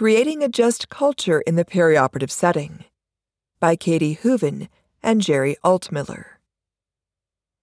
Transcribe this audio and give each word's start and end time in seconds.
Creating 0.00 0.42
a 0.42 0.48
Just 0.48 0.88
Culture 0.88 1.42
in 1.42 1.56
the 1.56 1.64
Perioperative 1.66 2.30
Setting 2.30 2.86
by 3.60 3.76
Katie 3.76 4.14
Hooven 4.14 4.70
and 5.02 5.20
Gerry 5.20 5.58
Altmiller. 5.62 6.38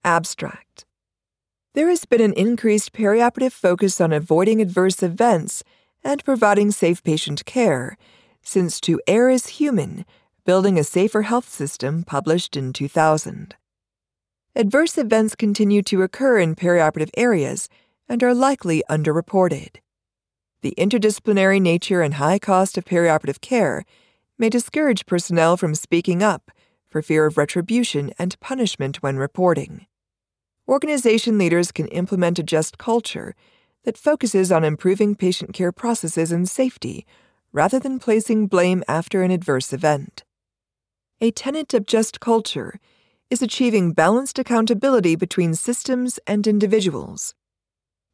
Abstract 0.04 0.86
There 1.74 1.90
has 1.90 2.06
been 2.06 2.22
an 2.22 2.34
increased 2.34 2.94
perioperative 2.94 3.54
focus 3.54 4.00
on 4.00 4.14
avoiding 4.14 4.62
adverse 4.62 5.02
events 5.02 5.64
and 6.04 6.24
providing 6.24 6.70
safe 6.70 7.04
patient 7.04 7.44
care 7.46 7.98
since 8.44 8.80
To 8.82 9.02
Err 9.08 9.32
is 9.32 9.58
Human 9.58 10.06
Building 10.46 10.78
a 10.78 10.84
Safer 10.84 11.24
Health 11.24 11.50
System 11.50 12.04
published 12.04 12.56
in 12.56 12.72
2000. 12.72 13.56
Adverse 14.56 15.00
events 15.00 15.34
continue 15.34 15.82
to 15.82 16.04
occur 16.04 16.38
in 16.38 16.54
perioperative 16.54 17.10
areas 17.18 17.68
and 18.08 18.22
are 18.22 18.36
likely 18.36 18.84
underreported. 18.88 19.78
The 20.62 20.74
interdisciplinary 20.78 21.62
nature 21.62 22.02
and 22.02 22.16
high 22.16 22.40
cost 22.40 22.78
of 22.78 22.86
perioperative 22.86 23.42
care 23.42 23.86
may 24.38 24.50
discourage 24.50 25.06
personnel 25.06 25.58
from 25.58 25.76
speaking 25.76 26.24
up 26.24 26.52
for 26.88 27.02
fear 27.02 27.26
of 27.26 27.38
retribution 27.38 28.12
and 28.18 28.40
punishment 28.40 29.04
when 29.04 29.18
reporting. 29.18 29.86
Organization 30.68 31.38
leaders 31.38 31.72
can 31.72 31.88
implement 31.88 32.40
a 32.40 32.44
just 32.44 32.78
culture 32.78 33.36
that 33.84 33.98
focuses 33.98 34.52
on 34.52 34.64
improving 34.64 35.16
patient 35.16 35.54
care 35.54 35.72
processes 35.72 36.32
and 36.32 36.50
safety 36.50 37.06
rather 37.54 37.80
than 37.80 38.00
placing 38.00 38.48
blame 38.48 38.84
after 38.88 39.24
an 39.24 39.32
adverse 39.32 39.72
event. 39.72 40.24
A 41.22 41.32
tenet 41.32 41.74
of 41.74 41.86
just 41.86 42.20
culture 42.20 42.80
is 43.30 43.42
achieving 43.42 43.94
balanced 43.94 44.40
accountability 44.40 45.16
between 45.16 45.56
systems 45.56 46.20
and 46.28 46.46
individuals. 46.48 47.34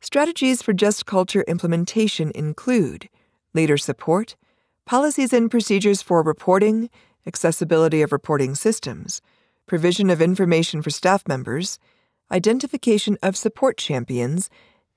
Strategies 0.04 0.62
for 0.62 0.74
just 0.74 1.06
culture 1.06 1.46
implementation 1.48 2.30
include 2.36 3.08
leader 3.54 3.78
support, 3.78 4.36
policies 4.86 5.32
and 5.32 5.50
procedures 5.50 6.02
for 6.02 6.22
reporting, 6.22 6.90
accessibility 7.26 8.02
of 8.02 8.12
reporting 8.12 8.54
systems, 8.54 9.22
provision 9.66 10.10
of 10.10 10.22
information 10.22 10.82
for 10.82 10.90
staff 10.90 11.26
members, 11.26 11.80
identification 12.30 13.18
of 13.24 13.38
support 13.38 13.78
champions, 13.78 14.50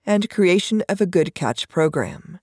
and 0.05 0.29
creation 0.29 0.83
of 0.89 1.01
a 1.01 1.07
good 1.07 1.37
catch 1.37 1.69
program. 1.69 2.41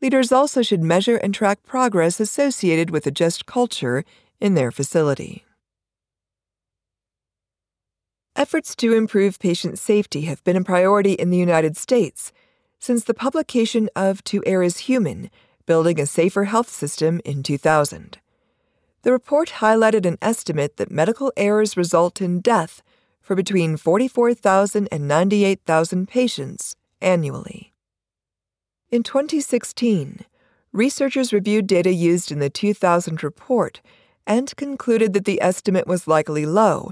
Leaders 0.00 0.32
also 0.32 0.62
should 0.62 0.82
measure 0.82 1.18
and 1.18 1.34
track 1.34 1.62
progress 1.62 2.20
associated 2.20 2.88
with 2.88 3.06
a 3.06 3.10
just 3.10 3.44
culture 3.44 4.02
in 4.40 4.54
their 4.54 4.70
facility. 4.70 5.45
Efforts 8.36 8.76
to 8.76 8.92
improve 8.92 9.38
patient 9.38 9.78
safety 9.78 10.22
have 10.22 10.44
been 10.44 10.56
a 10.56 10.62
priority 10.62 11.14
in 11.14 11.30
the 11.30 11.38
United 11.38 11.74
States 11.74 12.32
since 12.78 13.02
the 13.02 13.14
publication 13.14 13.88
of 13.96 14.22
To 14.24 14.42
Err 14.44 14.62
is 14.62 14.80
Human 14.80 15.30
Building 15.64 15.98
a 15.98 16.04
Safer 16.04 16.44
Health 16.44 16.68
System 16.68 17.22
in 17.24 17.42
2000. 17.42 18.18
The 19.04 19.12
report 19.12 19.54
highlighted 19.60 20.04
an 20.04 20.18
estimate 20.20 20.76
that 20.76 20.90
medical 20.90 21.32
errors 21.34 21.78
result 21.78 22.20
in 22.20 22.40
death 22.40 22.82
for 23.22 23.34
between 23.34 23.78
44,000 23.78 24.86
and 24.92 25.08
98,000 25.08 26.06
patients 26.06 26.76
annually. 27.00 27.72
In 28.90 29.02
2016, 29.02 30.26
researchers 30.72 31.32
reviewed 31.32 31.66
data 31.66 31.90
used 31.90 32.30
in 32.30 32.40
the 32.40 32.50
2000 32.50 33.24
report 33.24 33.80
and 34.26 34.54
concluded 34.56 35.14
that 35.14 35.24
the 35.24 35.40
estimate 35.40 35.86
was 35.86 36.06
likely 36.06 36.44
low 36.44 36.90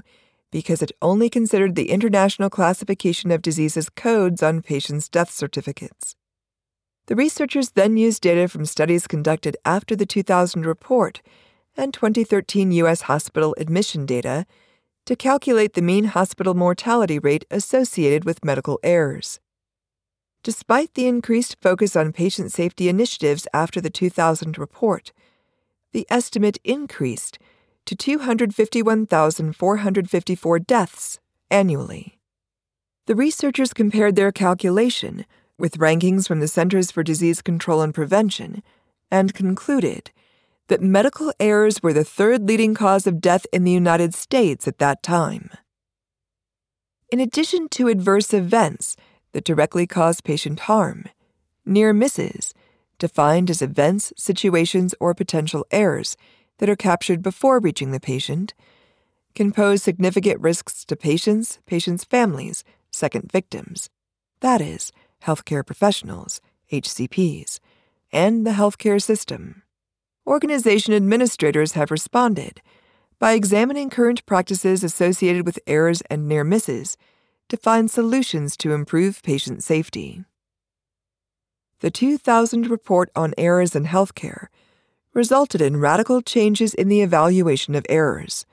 because 0.51 0.81
it 0.81 0.91
only 1.01 1.29
considered 1.29 1.75
the 1.75 1.89
International 1.89 2.49
Classification 2.49 3.31
of 3.31 3.41
Diseases 3.41 3.89
codes 3.89 4.41
on 4.41 4.61
patients' 4.61 5.09
death 5.09 5.29
certificates. 5.29 6.15
The 7.07 7.15
researchers 7.15 7.71
then 7.71 7.97
used 7.97 8.21
data 8.21 8.47
from 8.47 8.65
studies 8.65 9.07
conducted 9.07 9.57
after 9.63 9.95
the 9.95 10.05
2000 10.05 10.65
report 10.65 11.21
and 11.77 11.93
2013 11.93 12.71
U.S. 12.71 13.01
hospital 13.01 13.55
admission 13.57 14.05
data 14.05 14.45
to 15.05 15.15
calculate 15.15 15.73
the 15.73 15.81
mean 15.81 16.05
hospital 16.05 16.55
mortality 16.55 17.19
rate 17.19 17.45
associated 17.51 18.25
with 18.25 18.43
medical 18.43 18.79
errors. 18.81 19.39
Despite 20.41 20.93
the 20.93 21.07
increased 21.07 21.57
focus 21.61 21.95
on 21.95 22.11
patient 22.11 22.51
safety 22.51 22.89
initiatives 22.89 23.47
after 23.53 23.81
the 23.81 23.89
2000 23.89 24.57
report, 24.57 25.11
the 25.91 26.07
estimate 26.09 26.59
increased 26.63 27.39
to 27.85 27.95
251,454 27.95 30.59
deaths 30.59 31.19
annually. 31.51 32.17
The 33.07 33.15
researchers 33.15 33.73
compared 33.73 34.15
their 34.15 34.31
calculation 34.31 35.25
with 35.57 35.77
rankings 35.77 36.27
from 36.27 36.39
the 36.39 36.47
Centers 36.47 36.91
for 36.91 37.03
Disease 37.03 37.41
Control 37.41 37.81
and 37.81 37.93
Prevention 37.93 38.63
and 39.11 39.33
concluded 39.33 40.11
that 40.67 40.81
medical 40.81 41.31
errors 41.39 41.83
were 41.83 41.93
the 41.93 42.03
third 42.03 42.47
leading 42.47 42.73
cause 42.73 43.05
of 43.05 43.21
death 43.21 43.45
in 43.53 43.63
the 43.63 43.71
United 43.71 44.15
States 44.15 44.67
at 44.67 44.79
that 44.79 45.03
time. 45.03 45.51
In 47.11 47.19
addition 47.19 47.69
to 47.69 47.87
adverse 47.87 48.33
events 48.33 48.95
that 49.33 49.43
directly 49.43 49.85
cause 49.85 50.21
patient 50.21 50.61
harm, 50.61 51.05
near 51.65 51.93
misses, 51.93 52.53
defined 52.97 53.49
as 53.49 53.61
events, 53.61 54.11
situations, 54.17 54.95
or 54.99 55.13
potential 55.13 55.65
errors 55.69 56.17
that 56.57 56.69
are 56.69 56.75
captured 56.75 57.21
before 57.21 57.59
reaching 57.59 57.91
the 57.91 57.99
patient, 57.99 58.53
can 59.33 59.51
pose 59.51 59.83
significant 59.83 60.39
risks 60.39 60.85
to 60.85 60.95
patients, 60.95 61.59
patients' 61.65 62.05
families, 62.05 62.63
second 62.91 63.31
victims, 63.31 63.89
that 64.39 64.61
is, 64.61 64.91
healthcare 65.23 65.65
professionals, 65.65 66.39
HCPs, 66.71 67.59
and 68.11 68.45
the 68.45 68.51
healthcare 68.51 69.01
system. 69.01 69.63
Organization 70.25 70.93
administrators 70.93 71.73
have 71.73 71.91
responded 71.91 72.61
by 73.19 73.33
examining 73.33 73.89
current 73.89 74.25
practices 74.25 74.83
associated 74.83 75.45
with 75.45 75.59
errors 75.67 76.01
and 76.09 76.27
near 76.27 76.43
misses 76.43 76.97
to 77.49 77.57
find 77.57 77.91
solutions 77.91 78.57
to 78.57 78.73
improve 78.73 79.21
patient 79.23 79.63
safety. 79.63 80.23
The 81.81 81.91
2000 81.91 82.69
report 82.69 83.09
on 83.15 83.33
errors 83.37 83.75
in 83.75 83.85
healthcare 83.85 84.47
resulted 85.15 85.61
in 85.61 85.77
radical 85.77 86.21
changes 86.21 86.73
in 86.73 86.89
the 86.89 87.01
evaluation 87.01 87.73
of 87.73 87.85
errors. 87.89 88.45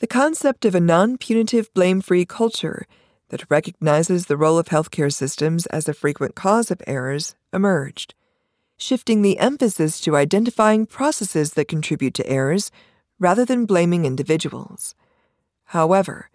The 0.00 0.08
concept 0.08 0.64
of 0.64 0.74
a 0.74 0.80
non 0.80 1.16
punitive 1.16 1.72
blame 1.72 2.00
free 2.02 2.26
culture 2.26 2.86
that 3.30 3.48
recognizes 3.48 4.26
the 4.26 4.36
role 4.36 4.58
of 4.58 4.66
healthcare 4.66 5.12
systems 5.12 5.66
as 5.66 5.88
a 5.88 5.94
frequent 5.94 6.34
cause 6.34 6.70
of 6.70 6.82
errors 6.86 7.36
emerged, 7.52 8.14
shifting 8.76 9.22
the 9.22 9.38
emphasis 9.38 10.00
to 10.00 10.16
identifying 10.16 10.84
processes 10.84 11.52
that 11.52 11.68
contribute 11.68 12.14
to 12.14 12.28
errors 12.28 12.70
rather 13.20 13.44
than 13.44 13.66
blaming 13.66 14.04
individuals. 14.04 14.94
However, 15.66 16.28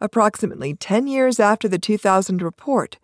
approximately 0.00 0.74
10 0.74 1.06
years 1.06 1.38
after 1.38 1.68
the 1.68 1.78
2000 1.78 2.40
report, 2.40 2.98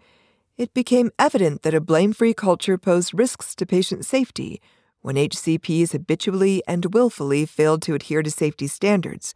it 0.56 0.72
became 0.72 1.10
evident 1.19 1.62
that 1.62 1.74
a 1.74 1.80
blame 1.80 2.12
free 2.12 2.34
culture 2.34 2.78
posed 2.78 3.12
risks 3.12 3.54
to 3.56 3.66
patient 3.66 4.04
safety 4.04 4.60
when 5.03 5.17
HCPs 5.17 5.93
habitually 5.93 6.63
and 6.67 6.95
willfully 6.95 7.45
failed 7.45 7.83
to 7.83 7.95
adhere 7.95 8.23
to 8.23 8.31
safety 8.31 8.67
standards, 8.67 9.35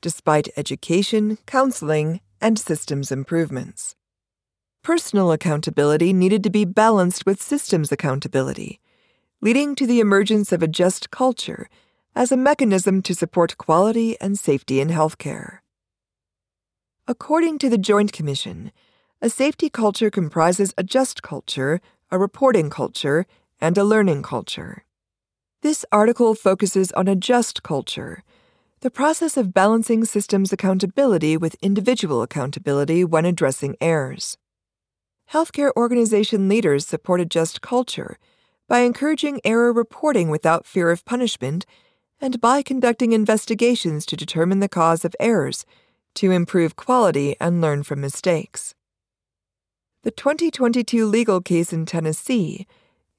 despite 0.00 0.48
education, 0.56 1.38
counseling, 1.46 2.20
and 2.40 2.58
systems 2.58 3.10
improvements. 3.10 3.96
Personal 4.82 5.32
accountability 5.32 6.12
needed 6.12 6.42
to 6.42 6.50
be 6.50 6.66
balanced 6.66 7.24
with 7.24 7.42
systems 7.42 7.90
accountability, 7.90 8.80
leading 9.40 9.74
to 9.74 9.86
the 9.86 10.00
emergence 10.00 10.52
of 10.52 10.62
a 10.62 10.68
just 10.68 11.10
culture 11.10 11.70
as 12.14 12.30
a 12.30 12.36
mechanism 12.36 13.00
to 13.02 13.14
support 13.14 13.56
quality 13.56 14.20
and 14.20 14.38
safety 14.38 14.80
in 14.80 14.88
healthcare. 14.88 15.60
According 17.06 17.58
to 17.58 17.68
the 17.68 17.78
Joint 17.78 18.12
Commission, 18.12 18.72
a 19.22 19.30
safety 19.30 19.70
culture 19.70 20.10
comprises 20.10 20.74
a 20.76 20.82
just 20.82 21.22
culture, 21.22 21.80
a 22.10 22.18
reporting 22.18 22.68
culture, 22.68 23.26
and 23.60 23.78
a 23.78 23.84
learning 23.84 24.22
culture. 24.22 24.84
This 25.64 25.86
article 25.90 26.34
focuses 26.34 26.92
on 26.92 27.08
a 27.08 27.16
just 27.16 27.62
culture, 27.62 28.22
the 28.80 28.90
process 28.90 29.38
of 29.38 29.54
balancing 29.54 30.04
systems 30.04 30.52
accountability 30.52 31.38
with 31.38 31.56
individual 31.62 32.20
accountability 32.20 33.02
when 33.02 33.24
addressing 33.24 33.74
errors. 33.80 34.36
Healthcare 35.32 35.72
organization 35.74 36.50
leaders 36.50 36.86
support 36.86 37.22
a 37.22 37.24
just 37.24 37.62
culture 37.62 38.18
by 38.68 38.80
encouraging 38.80 39.40
error 39.42 39.72
reporting 39.72 40.28
without 40.28 40.66
fear 40.66 40.90
of 40.90 41.06
punishment 41.06 41.64
and 42.20 42.42
by 42.42 42.60
conducting 42.60 43.12
investigations 43.12 44.04
to 44.04 44.18
determine 44.18 44.60
the 44.60 44.68
cause 44.68 45.02
of 45.02 45.16
errors 45.18 45.64
to 46.16 46.30
improve 46.30 46.76
quality 46.76 47.36
and 47.40 47.62
learn 47.62 47.82
from 47.82 48.02
mistakes. 48.02 48.74
The 50.02 50.10
2022 50.10 51.06
legal 51.06 51.40
case 51.40 51.72
in 51.72 51.86
Tennessee 51.86 52.66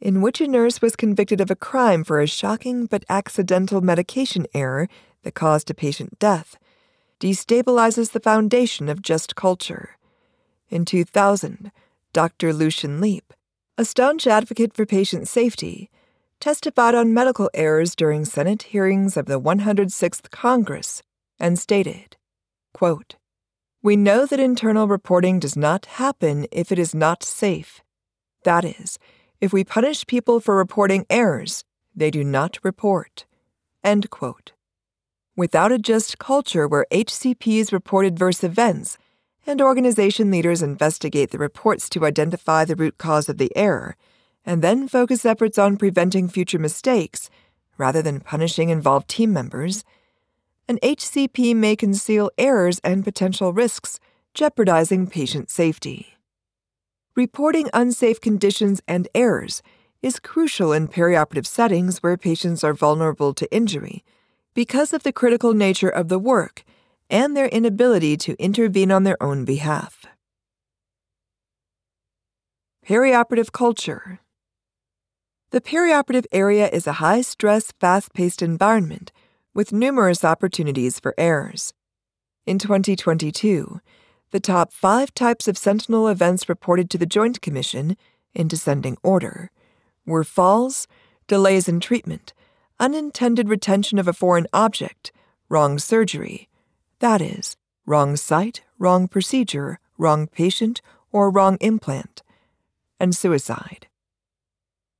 in 0.05 0.21
which 0.21 0.39
a 0.39 0.47
nurse 0.47 0.83
was 0.83 0.95
convicted 0.95 1.41
of 1.41 1.49
a 1.49 1.55
crime 1.55 2.03
for 2.03 2.21
a 2.21 2.27
shocking 2.27 2.85
but 2.85 3.03
accidental 3.09 3.81
medication 3.81 4.45
error 4.53 4.87
that 5.23 5.33
caused 5.33 5.67
a 5.71 5.73
patient 5.73 6.19
death, 6.19 6.59
destabilizes 7.19 8.11
the 8.11 8.19
foundation 8.19 8.87
of 8.87 9.01
just 9.01 9.35
culture. 9.35 9.97
In 10.69 10.85
2000, 10.85 11.71
Dr. 12.13 12.53
Lucian 12.53 13.01
Leape, 13.01 13.33
a 13.79 13.83
staunch 13.83 14.27
advocate 14.27 14.75
for 14.75 14.85
patient 14.85 15.27
safety, 15.27 15.89
testified 16.39 16.93
on 16.93 17.11
medical 17.11 17.49
errors 17.55 17.95
during 17.95 18.25
Senate 18.25 18.61
hearings 18.61 19.17
of 19.17 19.25
the 19.25 19.41
106th 19.41 20.29
Congress 20.29 21.01
and 21.39 21.57
stated, 21.57 22.15
quote, 22.75 23.15
We 23.81 23.95
know 23.95 24.27
that 24.27 24.39
internal 24.39 24.87
reporting 24.87 25.39
does 25.39 25.57
not 25.57 25.87
happen 25.97 26.45
if 26.51 26.71
it 26.71 26.77
is 26.77 26.93
not 26.93 27.23
safe. 27.23 27.81
That 28.43 28.63
is, 28.63 28.99
if 29.41 29.53
we 29.53 29.63
punish 29.63 30.07
people 30.07 30.39
for 30.39 30.55
reporting 30.55 31.05
errors, 31.09 31.63
they 31.95 32.11
do 32.11 32.23
not 32.23 32.57
report. 32.63 33.25
End 33.83 34.09
quote. 34.09 34.53
Without 35.35 35.71
a 35.71 35.77
just 35.77 36.17
culture 36.17 36.67
where 36.67 36.85
HCPs 36.91 37.71
report 37.71 38.05
adverse 38.05 38.43
events 38.43 38.97
and 39.45 39.61
organization 39.61 40.31
leaders 40.31 40.61
investigate 40.61 41.31
the 41.31 41.37
reports 41.37 41.89
to 41.89 42.05
identify 42.05 42.65
the 42.65 42.75
root 42.75 42.97
cause 42.97 43.29
of 43.29 43.37
the 43.37 43.55
error, 43.55 43.95
and 44.45 44.61
then 44.61 44.87
focus 44.87 45.25
efforts 45.25 45.57
on 45.57 45.77
preventing 45.77 46.27
future 46.27 46.59
mistakes 46.59 47.29
rather 47.77 48.01
than 48.01 48.19
punishing 48.19 48.69
involved 48.69 49.07
team 49.07 49.33
members, 49.33 49.83
an 50.67 50.79
HCP 50.81 51.55
may 51.55 51.75
conceal 51.75 52.31
errors 52.38 52.79
and 52.83 53.03
potential 53.03 53.53
risks, 53.53 53.99
jeopardizing 54.33 55.07
patient 55.07 55.49
safety. 55.49 56.14
Reporting 57.15 57.69
unsafe 57.73 58.19
conditions 58.19 58.81
and 58.89 59.07
errors 59.15 59.63
is 60.01 60.19
crucial 60.19 60.73
in 60.73 60.89
perioperative 60.89 61.45
settings 61.45 62.03
where 62.03 62.17
patients 62.17 62.62
are 62.62 62.73
vulnerable 62.73 63.33
to 63.33 63.50
injury 63.56 64.03
because 64.53 64.91
of 64.91 65.03
the 65.03 65.13
critical 65.13 65.53
nature 65.53 65.88
of 65.88 66.09
the 66.09 66.19
work 66.19 66.65
and 67.09 67.35
their 67.35 67.47
inability 67.47 68.17
to 68.17 68.35
intervene 68.35 68.91
on 68.91 69.03
their 69.03 69.21
own 69.23 69.45
behalf. 69.45 70.06
Perioperative 72.85 73.53
culture. 73.53 74.19
The 75.51 75.62
perioperative 75.62 76.25
area 76.33 76.67
is 76.67 76.85
a 76.85 77.00
high 77.00 77.21
stress, 77.21 77.71
fast 77.79 78.13
paced 78.13 78.41
environment 78.41 79.13
with 79.53 79.71
numerous 79.71 80.25
opportunities 80.25 81.00
for 81.00 81.13
errors. 81.17 81.73
In 82.45 82.59
2022, 82.59 83.79
the 84.31 84.39
top 84.39 84.72
five 84.72 85.13
types 85.13 85.48
of 85.48 85.57
sentinel 85.57 86.07
events 86.07 86.50
reported 86.50 86.89
to 86.89 86.98
the 86.98 87.06
Joint 87.06 87.42
Commission, 87.42 87.95
in 88.33 88.48
descending 88.48 88.98
order, 89.01 89.50
were 90.06 90.24
falls, 90.24 90.88
delays 91.27 91.68
in 91.68 91.80
treatment, 91.80 92.33
unintended 92.80 93.50
retention 93.50 93.98
of 93.98 94.07
a 94.07 94.13
foreign 94.13 94.48
object, 94.51 95.12
wrong 95.50 95.80
surgery, 95.80 96.50
that 97.00 97.22
is, 97.22 97.56
wrong 97.86 98.16
site, 98.16 98.62
wrong 98.77 99.07
procedure, 99.07 99.80
wrong 99.98 100.27
patient, 100.27 100.81
or 101.12 101.30
wrong 101.30 101.57
implant, 101.62 102.22
and 103.00 103.16
suicide. 103.16 103.88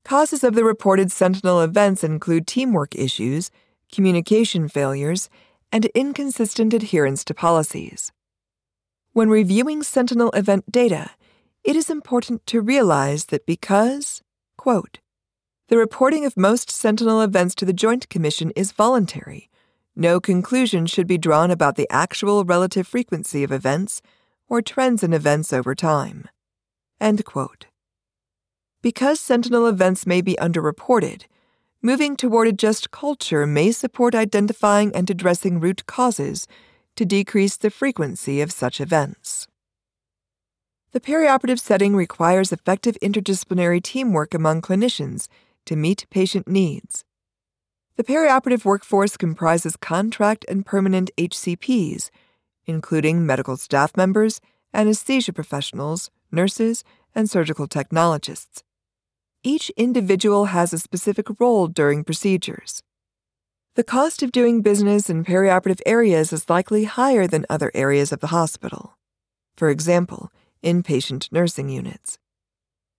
Causes 0.06 0.44
of 0.44 0.54
the 0.54 0.63
reported 0.63 1.12
sentinel 1.12 1.62
events 1.62 2.04
include 2.04 2.48
teamwork 2.48 2.95
issues, 2.95 3.50
communication 3.92 4.69
failures, 4.69 5.30
and 5.72 5.86
inconsistent 5.88 6.74
adherence 6.74 7.24
to 7.25 7.33
policies. 7.33 8.12
When 9.15 9.29
reviewing 9.29 9.81
sentinel 9.81 10.29
event 10.31 10.69
data, 10.69 11.12
it 11.63 11.77
is 11.77 11.89
important 11.89 12.45
to 12.47 12.59
realize 12.59 13.27
that 13.27 13.45
because, 13.45 14.21
quote, 14.57 15.00
the 15.69 15.77
reporting 15.77 16.25
of 16.25 16.35
most 16.35 16.69
sentinel 16.69 17.21
events 17.21 17.56
to 17.56 17.65
the 17.65 17.71
Joint 17.71 18.09
Commission 18.09 18.51
is 18.57 18.73
voluntary, 18.73 19.50
no 19.95 20.19
conclusion 20.19 20.85
should 20.85 21.07
be 21.07 21.17
drawn 21.17 21.50
about 21.50 21.77
the 21.77 21.88
actual 21.89 22.44
relative 22.44 22.88
frequency 22.88 23.41
of 23.45 23.53
events 23.53 24.01
or 24.50 24.62
trends 24.62 25.01
in 25.01 25.13
events 25.13 25.53
over 25.53 25.73
time. 25.73 26.27
End 27.00 27.23
quote. 27.23 27.67
Because 28.81 29.21
sentinel 29.21 29.65
events 29.65 30.06
may 30.06 30.19
be 30.19 30.35
underreported, 30.41 31.23
moving 31.81 32.17
toward 32.17 32.50
a 32.50 32.51
just 32.51 32.91
culture 32.91 33.47
may 33.47 33.71
support 33.71 34.13
identifying 34.13 34.94
and 34.94 35.09
addressing 35.09 35.62
root 35.62 35.85
causes 35.85 36.47
to 36.95 37.06
decrease 37.06 37.57
the 37.57 37.69
frequency 37.69 38.42
of 38.42 38.51
such 38.51 38.80
events. 38.80 39.47
The 40.92 41.01
perioperative 41.01 41.59
setting 41.59 41.95
requires 41.95 42.53
effective 42.53 42.97
interdisciplinary 43.01 43.83
teamwork 43.83 44.33
among 44.33 44.62
clinicians 44.62 45.27
to 45.65 45.75
meet 45.75 46.06
patient 46.09 46.47
needs. 46.47 47.03
The 47.97 48.03
perioperative 48.03 48.65
workforce 48.65 49.18
comprises 49.18 49.75
contract 49.75 50.45
and 50.47 50.65
permanent 50.65 51.12
HCPs, 51.18 52.09
including 52.65 53.25
medical 53.25 53.57
staff 53.57 53.95
members, 53.98 54.41
anesthesia 54.74 55.33
professionals, 55.33 56.12
nurses, 56.31 56.83
and 57.13 57.30
surgical 57.30 57.68
technologists. 57.68 58.63
Each 59.44 59.69
individual 59.77 60.45
has 60.45 60.74
a 60.74 60.80
specific 60.80 61.27
role 61.39 61.68
during 61.68 62.03
procedures. 62.03 62.81
The 63.75 63.83
cost 63.83 64.24
of 64.24 64.31
doing 64.31 64.62
business 64.62 65.10
in 65.10 65.25
perioperative 65.25 65.81
areas 65.86 66.31
is 66.31 66.50
likely 66.50 66.86
higher 66.86 67.27
than 67.27 67.45
other 67.50 67.72
areas 67.74 68.13
of 68.13 68.22
the 68.22 68.27
hospital. 68.27 68.98
For 69.57 69.69
example, 69.69 70.31
inpatient 70.63 71.30
nursing 71.30 71.68
units. 71.68 72.18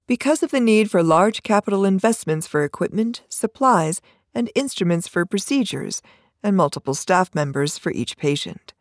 Because 0.07 0.43
of 0.43 0.51
the 0.51 0.61
need 0.61 0.91
for 0.91 1.03
large 1.03 1.43
capital 1.43 1.87
investments 1.87 2.47
for 2.47 2.63
equipment, 2.63 3.23
supplies, 3.31 4.03
and 4.35 4.51
instruments 4.55 5.09
for 5.09 5.25
procedures, 5.25 6.03
and 6.43 6.55
multiple 6.55 6.95
staff 6.95 7.35
members 7.35 7.79
for 7.79 7.91
each 7.93 8.19
patient. 8.19 8.75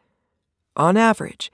On 0.75 0.97
average, 0.97 1.49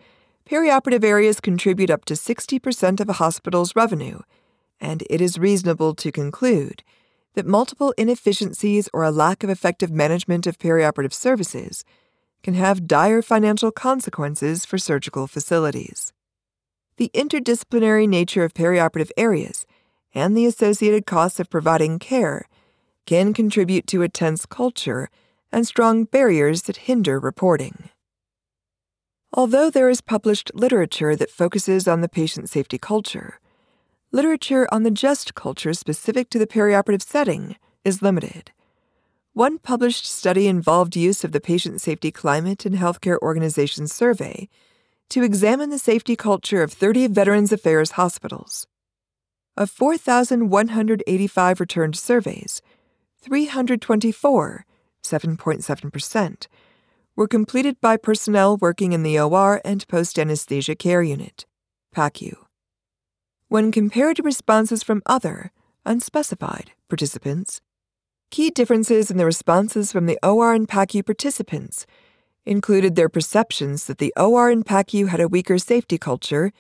perioperative 0.50 1.04
areas 1.04 1.40
contribute 1.40 1.92
up 1.92 2.04
to 2.06 2.16
60% 2.16 3.00
of 3.00 3.08
a 3.08 3.22
hospital's 3.22 3.76
revenue, 3.76 4.22
and 4.80 5.04
it 5.08 5.22
is 5.22 5.38
reasonable 5.38 5.94
to 5.94 6.12
conclude 6.12 6.82
that 7.34 7.46
multiple 7.46 7.94
inefficiencies 7.98 8.90
or 8.94 9.04
a 9.04 9.12
lack 9.12 9.44
of 9.44 9.50
effective 9.50 9.92
management 9.92 10.48
of 10.48 10.58
perioperative 10.58 11.14
services 11.14 11.84
can 12.44 12.54
have 12.56 12.88
dire 12.88 13.22
financial 13.22 13.72
consequences 13.72 14.66
for 14.66 14.78
surgical 14.78 15.28
facilities. 15.28 16.12
The 16.98 17.12
interdisciplinary 17.14 18.08
nature 18.08 18.44
of 18.44 18.54
perioperative 18.54 19.12
areas 19.16 19.66
and 20.14 20.36
the 20.36 20.46
associated 20.46 21.06
costs 21.06 21.40
of 21.40 21.50
providing 21.50 22.00
care 22.00 22.48
can 23.06 23.34
contribute 23.34 23.88
to 23.88 24.02
a 24.02 24.10
tense 24.10 24.46
culture 24.46 25.10
and 25.52 25.66
strong 25.66 26.06
barriers 26.06 26.64
that 26.64 26.78
hinder 26.78 27.20
reporting. 27.20 27.90
Although 29.34 29.70
there 29.70 29.90
is 29.90 30.02
published 30.02 30.52
literature 30.54 31.16
that 31.16 31.32
focuses 31.32 31.88
on 31.88 32.02
the 32.02 32.10
patient 32.10 32.50
safety 32.50 32.78
culture, 32.78 33.40
literature 34.12 34.68
on 34.72 34.84
the 34.84 34.92
just 34.92 35.36
culture 35.36 35.74
specific 35.74 36.30
to 36.30 36.40
the 36.40 36.48
perioperative 36.48 37.02
setting 37.02 37.56
is 37.86 38.02
limited. 38.02 38.52
One 39.34 39.58
published 39.58 40.06
study 40.06 40.48
involved 40.48 40.98
use 40.98 41.24
of 41.24 41.32
the 41.32 41.40
Patient 41.40 41.80
Safety 41.80 42.12
Climate 42.12 42.66
and 42.66 42.76
Healthcare 42.76 43.18
Organization 43.20 43.88
survey 43.88 44.50
to 45.10 45.24
examine 45.24 45.70
the 45.70 45.80
safety 45.80 46.18
culture 46.18 46.62
of 46.62 46.74
30 46.74 47.08
Veterans 47.08 47.54
Affairs 47.54 47.92
hospitals. 47.92 48.68
Of 49.56 49.70
4,185 49.70 51.60
returned 51.60 51.96
surveys, 51.96 52.62
324, 53.22 54.66
7.7%, 55.04 56.48
were 57.16 57.28
completed 57.28 57.80
by 57.82 57.98
personnel 57.98 58.58
working 58.58 58.94
in 58.94 59.04
the 59.04 59.20
OR 59.20 59.62
and 59.64 59.88
post 59.88 60.18
anesthesia 60.18 60.76
care 60.76 61.04
unit, 61.04 61.46
PACU. 61.96 62.36
When 63.52 63.74
compared 63.74 64.16
to 64.16 64.24
responses 64.24 64.82
from 64.82 65.02
other, 65.06 65.52
unspecified 65.86 66.72
participants, 66.88 67.60
key 68.30 68.50
differences 68.50 69.12
in 69.12 69.18
the 69.18 69.26
responses 69.26 69.92
from 69.92 70.06
the 70.06 70.18
OR 70.24 70.54
and 70.54 70.70
PACU 70.70 71.06
participants 71.06 71.86
included 72.46 72.96
their 72.96 73.10
perceptions 73.10 73.88
that 73.88 73.98
the 73.98 74.14
OR 74.16 74.50
and 74.50 74.66
PACU 74.66 75.10
had 75.10 75.20
a 75.20 75.28
weaker 75.28 75.58
safety 75.58 75.98
culture 75.98 76.54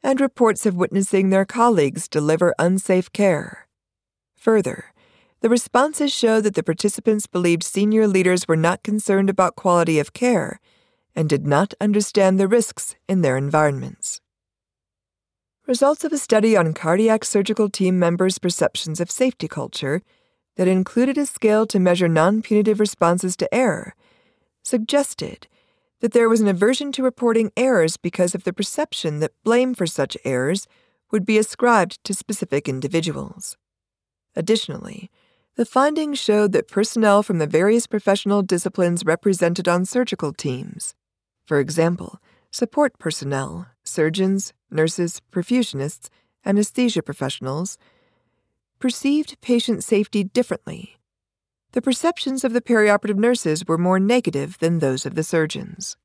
and 0.00 0.20
reports 0.20 0.64
of 0.64 0.76
witnessing 0.76 1.30
their 1.30 1.44
colleagues 1.44 2.06
deliver 2.06 2.54
unsafe 2.56 3.10
care. 3.12 3.66
Further, 4.36 4.92
the 5.40 5.48
responses 5.48 6.12
show 6.12 6.40
that 6.40 6.54
the 6.54 6.62
participants 6.62 7.26
believed 7.26 7.64
senior 7.64 8.06
leaders 8.06 8.46
were 8.46 8.62
not 8.68 8.84
concerned 8.84 9.28
about 9.28 9.56
quality 9.56 9.98
of 9.98 10.12
care 10.12 10.60
and 11.16 11.28
did 11.28 11.44
not 11.44 11.74
understand 11.80 12.38
the 12.38 12.46
risks 12.46 12.94
in 13.08 13.22
their 13.22 13.36
environments. 13.36 14.07
Results 15.68 16.02
of 16.02 16.14
a 16.14 16.18
study 16.18 16.56
on 16.56 16.72
cardiac 16.72 17.26
surgical 17.26 17.68
team 17.68 17.98
members' 17.98 18.38
perceptions 18.38 19.02
of 19.02 19.10
safety 19.10 19.46
culture 19.46 20.00
that 20.56 20.66
included 20.66 21.18
a 21.18 21.26
scale 21.26 21.66
to 21.66 21.78
measure 21.78 22.08
non 22.08 22.40
punitive 22.40 22.80
responses 22.80 23.36
to 23.36 23.54
error 23.54 23.94
suggested 24.62 25.46
that 26.00 26.12
there 26.12 26.26
was 26.26 26.40
an 26.40 26.48
aversion 26.48 26.90
to 26.92 27.02
reporting 27.02 27.52
errors 27.54 27.98
because 27.98 28.34
of 28.34 28.44
the 28.44 28.52
perception 28.54 29.20
that 29.20 29.34
blame 29.44 29.74
for 29.74 29.86
such 29.86 30.16
errors 30.24 30.66
would 31.12 31.26
be 31.26 31.36
ascribed 31.36 32.02
to 32.02 32.14
specific 32.14 32.66
individuals. 32.66 33.58
Additionally, 34.34 35.10
the 35.56 35.66
findings 35.66 36.18
showed 36.18 36.52
that 36.52 36.68
personnel 36.68 37.22
from 37.22 37.36
the 37.36 37.46
various 37.46 37.86
professional 37.86 38.40
disciplines 38.40 39.04
represented 39.04 39.68
on 39.68 39.84
surgical 39.84 40.32
teams, 40.32 40.94
for 41.44 41.60
example, 41.60 42.18
support 42.50 42.98
personnel, 42.98 43.66
surgeons, 43.88 44.52
nurses, 44.70 45.20
perfusionists, 45.32 46.08
anesthesia 46.44 47.02
professionals, 47.02 47.78
perceived 48.78 49.40
patient 49.40 49.82
safety 49.82 50.24
differently. 50.24 50.96
The 51.72 51.82
perceptions 51.82 52.44
of 52.44 52.52
the 52.52 52.60
perioperative 52.60 53.16
nurses 53.16 53.66
were 53.66 53.78
more 53.78 54.00
negative 54.00 54.58
than 54.58 54.78
those 54.78 55.04
of 55.04 55.14
the 55.14 55.22
surgeons. 55.22 55.96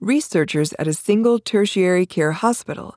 Researchers 0.00 0.72
at 0.78 0.88
a 0.88 0.94
single 0.94 1.38
tertiary 1.38 2.06
care 2.06 2.32
hospital 2.32 2.96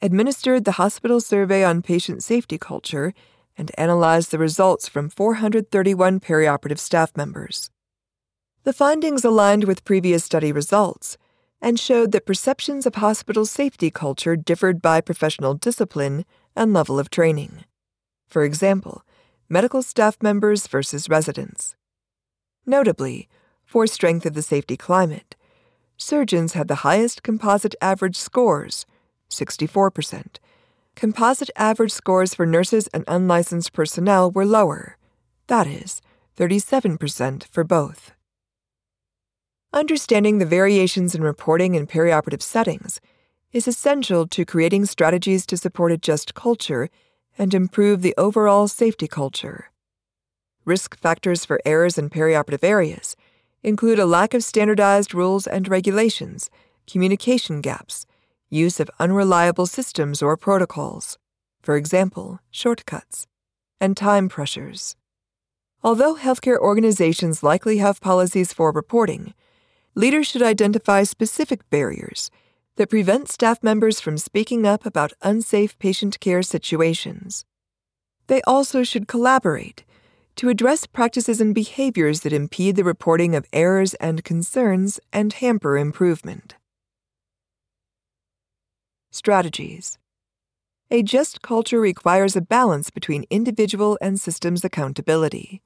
administered 0.00 0.64
the 0.64 0.72
Hospital 0.72 1.20
Survey 1.20 1.64
on 1.64 1.82
Patient 1.82 2.22
Safety 2.22 2.58
Culture 2.58 3.12
and 3.56 3.70
analyzed 3.76 4.30
the 4.30 4.38
results 4.38 4.88
from 4.88 5.08
431 5.08 6.20
perioperative 6.20 6.78
staff 6.78 7.16
members. 7.16 7.70
The 8.64 8.72
findings 8.72 9.24
aligned 9.24 9.64
with 9.64 9.84
previous 9.84 10.24
study 10.24 10.52
results 10.52 11.16
and 11.60 11.78
showed 11.78 12.12
that 12.12 12.26
perceptions 12.26 12.86
of 12.86 12.96
hospital 12.96 13.44
safety 13.44 13.90
culture 13.90 14.36
differed 14.36 14.80
by 14.80 15.00
professional 15.00 15.54
discipline 15.54 16.24
and 16.54 16.72
level 16.72 16.98
of 16.98 17.10
training. 17.10 17.64
For 18.28 18.44
example, 18.44 19.02
medical 19.48 19.82
staff 19.82 20.16
members 20.22 20.66
versus 20.66 21.08
residents. 21.08 21.74
Notably, 22.66 23.28
for 23.64 23.86
strength 23.86 24.26
of 24.26 24.34
the 24.34 24.42
safety 24.42 24.76
climate, 24.76 25.34
surgeons 25.96 26.52
had 26.52 26.68
the 26.68 26.82
highest 26.86 27.22
composite 27.22 27.74
average 27.80 28.16
scores, 28.16 28.86
64%. 29.30 30.36
Composite 30.94 31.50
average 31.56 31.92
scores 31.92 32.34
for 32.34 32.46
nurses 32.46 32.88
and 32.88 33.04
unlicensed 33.06 33.72
personnel 33.72 34.30
were 34.30 34.46
lower, 34.46 34.96
that 35.46 35.66
is, 35.66 36.02
37% 36.36 37.44
for 37.44 37.64
both. 37.64 38.12
Understanding 39.72 40.38
the 40.38 40.46
variations 40.46 41.14
in 41.14 41.22
reporting 41.22 41.74
in 41.74 41.86
perioperative 41.86 42.40
settings 42.40 43.02
is 43.52 43.68
essential 43.68 44.26
to 44.26 44.46
creating 44.46 44.86
strategies 44.86 45.44
to 45.44 45.58
support 45.58 45.92
a 45.92 45.98
just 45.98 46.32
culture 46.32 46.88
and 47.36 47.52
improve 47.52 48.00
the 48.00 48.14
overall 48.16 48.66
safety 48.66 49.06
culture. 49.06 49.70
Risk 50.64 50.98
factors 50.98 51.44
for 51.44 51.60
errors 51.66 51.98
in 51.98 52.08
perioperative 52.08 52.64
areas 52.64 53.14
include 53.62 53.98
a 53.98 54.06
lack 54.06 54.32
of 54.32 54.42
standardized 54.42 55.12
rules 55.12 55.46
and 55.46 55.68
regulations, 55.68 56.48
communication 56.90 57.60
gaps, 57.60 58.06
use 58.48 58.80
of 58.80 58.90
unreliable 58.98 59.66
systems 59.66 60.22
or 60.22 60.38
protocols, 60.38 61.18
for 61.60 61.76
example, 61.76 62.40
shortcuts, 62.50 63.26
and 63.82 63.98
time 63.98 64.30
pressures. 64.30 64.96
Although 65.84 66.16
healthcare 66.16 66.58
organizations 66.58 67.42
likely 67.42 67.78
have 67.78 68.00
policies 68.00 68.54
for 68.54 68.72
reporting, 68.72 69.34
leaders 69.98 70.28
should 70.28 70.42
identify 70.44 71.02
specific 71.02 71.68
barriers 71.70 72.30
that 72.76 72.88
prevent 72.88 73.28
staff 73.28 73.60
members 73.64 73.98
from 74.00 74.16
speaking 74.16 74.64
up 74.64 74.86
about 74.86 75.12
unsafe 75.22 75.76
patient 75.80 76.20
care 76.20 76.40
situations. 76.40 77.44
They 78.28 78.40
also 78.42 78.84
should 78.84 79.08
collaborate 79.08 79.84
to 80.36 80.50
address 80.50 80.86
practices 80.86 81.40
and 81.40 81.52
behaviors 81.52 82.20
that 82.20 82.32
impede 82.32 82.76
the 82.76 82.84
reporting 82.84 83.34
of 83.34 83.44
errors 83.52 83.94
and 83.94 84.22
concerns 84.22 85.00
and 85.12 85.32
hamper 85.32 85.76
improvement. 85.76 86.54
Strategies 89.10 89.98
A 90.92 91.02
just 91.02 91.42
culture 91.42 91.80
requires 91.80 92.36
a 92.36 92.40
balance 92.40 92.90
between 92.90 93.24
individual 93.30 93.98
and 94.00 94.20
systems 94.20 94.64
accountability. 94.64 95.60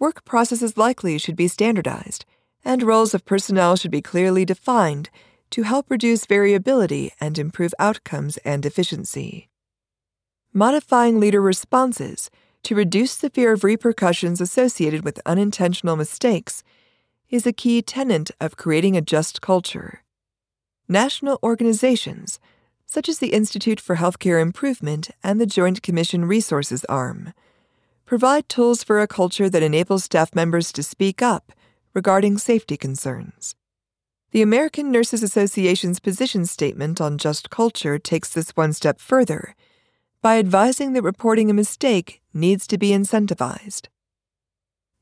Work 0.00 0.24
processes 0.24 0.76
likely 0.76 1.16
should 1.16 1.36
be 1.36 1.46
standardized 1.46 2.24
and 2.66 2.82
roles 2.82 3.14
of 3.14 3.24
personnel 3.24 3.76
should 3.76 3.92
be 3.92 4.02
clearly 4.02 4.44
defined 4.44 5.08
to 5.50 5.62
help 5.62 5.88
reduce 5.88 6.26
variability 6.26 7.12
and 7.20 7.38
improve 7.38 7.72
outcomes 7.78 8.38
and 8.38 8.66
efficiency. 8.66 9.48
Modifying 10.52 11.20
leader 11.20 11.40
responses 11.40 12.28
to 12.64 12.74
reduce 12.74 13.16
the 13.16 13.30
fear 13.30 13.52
of 13.52 13.62
repercussions 13.62 14.40
associated 14.40 15.04
with 15.04 15.20
unintentional 15.24 15.94
mistakes 15.94 16.64
is 17.30 17.46
a 17.46 17.52
key 17.52 17.82
tenet 17.82 18.32
of 18.40 18.56
creating 18.56 18.96
a 18.96 19.00
just 19.00 19.40
culture. 19.40 20.02
National 20.88 21.38
organizations, 21.44 22.40
such 22.84 23.08
as 23.08 23.20
the 23.20 23.32
Institute 23.32 23.78
for 23.78 23.96
Healthcare 23.96 24.42
Improvement 24.42 25.10
and 25.22 25.40
the 25.40 25.46
Joint 25.46 25.82
Commission 25.82 26.24
Resources 26.24 26.84
Arm, 26.86 27.32
provide 28.06 28.48
tools 28.48 28.82
for 28.82 29.00
a 29.00 29.06
culture 29.06 29.48
that 29.48 29.62
enables 29.62 30.02
staff 30.02 30.34
members 30.34 30.72
to 30.72 30.82
speak 30.82 31.22
up 31.22 31.52
regarding 31.96 32.36
safety 32.36 32.76
concerns. 32.76 33.54
The 34.30 34.42
American 34.42 34.92
Nurses 34.92 35.22
Association's 35.22 35.98
position 35.98 36.44
statement 36.44 37.00
on 37.00 37.16
just 37.16 37.48
culture 37.48 37.98
takes 37.98 38.28
this 38.28 38.50
one 38.50 38.74
step 38.74 39.00
further 39.00 39.56
by 40.20 40.38
advising 40.38 40.92
that 40.92 41.02
reporting 41.02 41.48
a 41.48 41.54
mistake 41.54 42.20
needs 42.34 42.66
to 42.66 42.76
be 42.76 42.90
incentivized. 42.90 43.86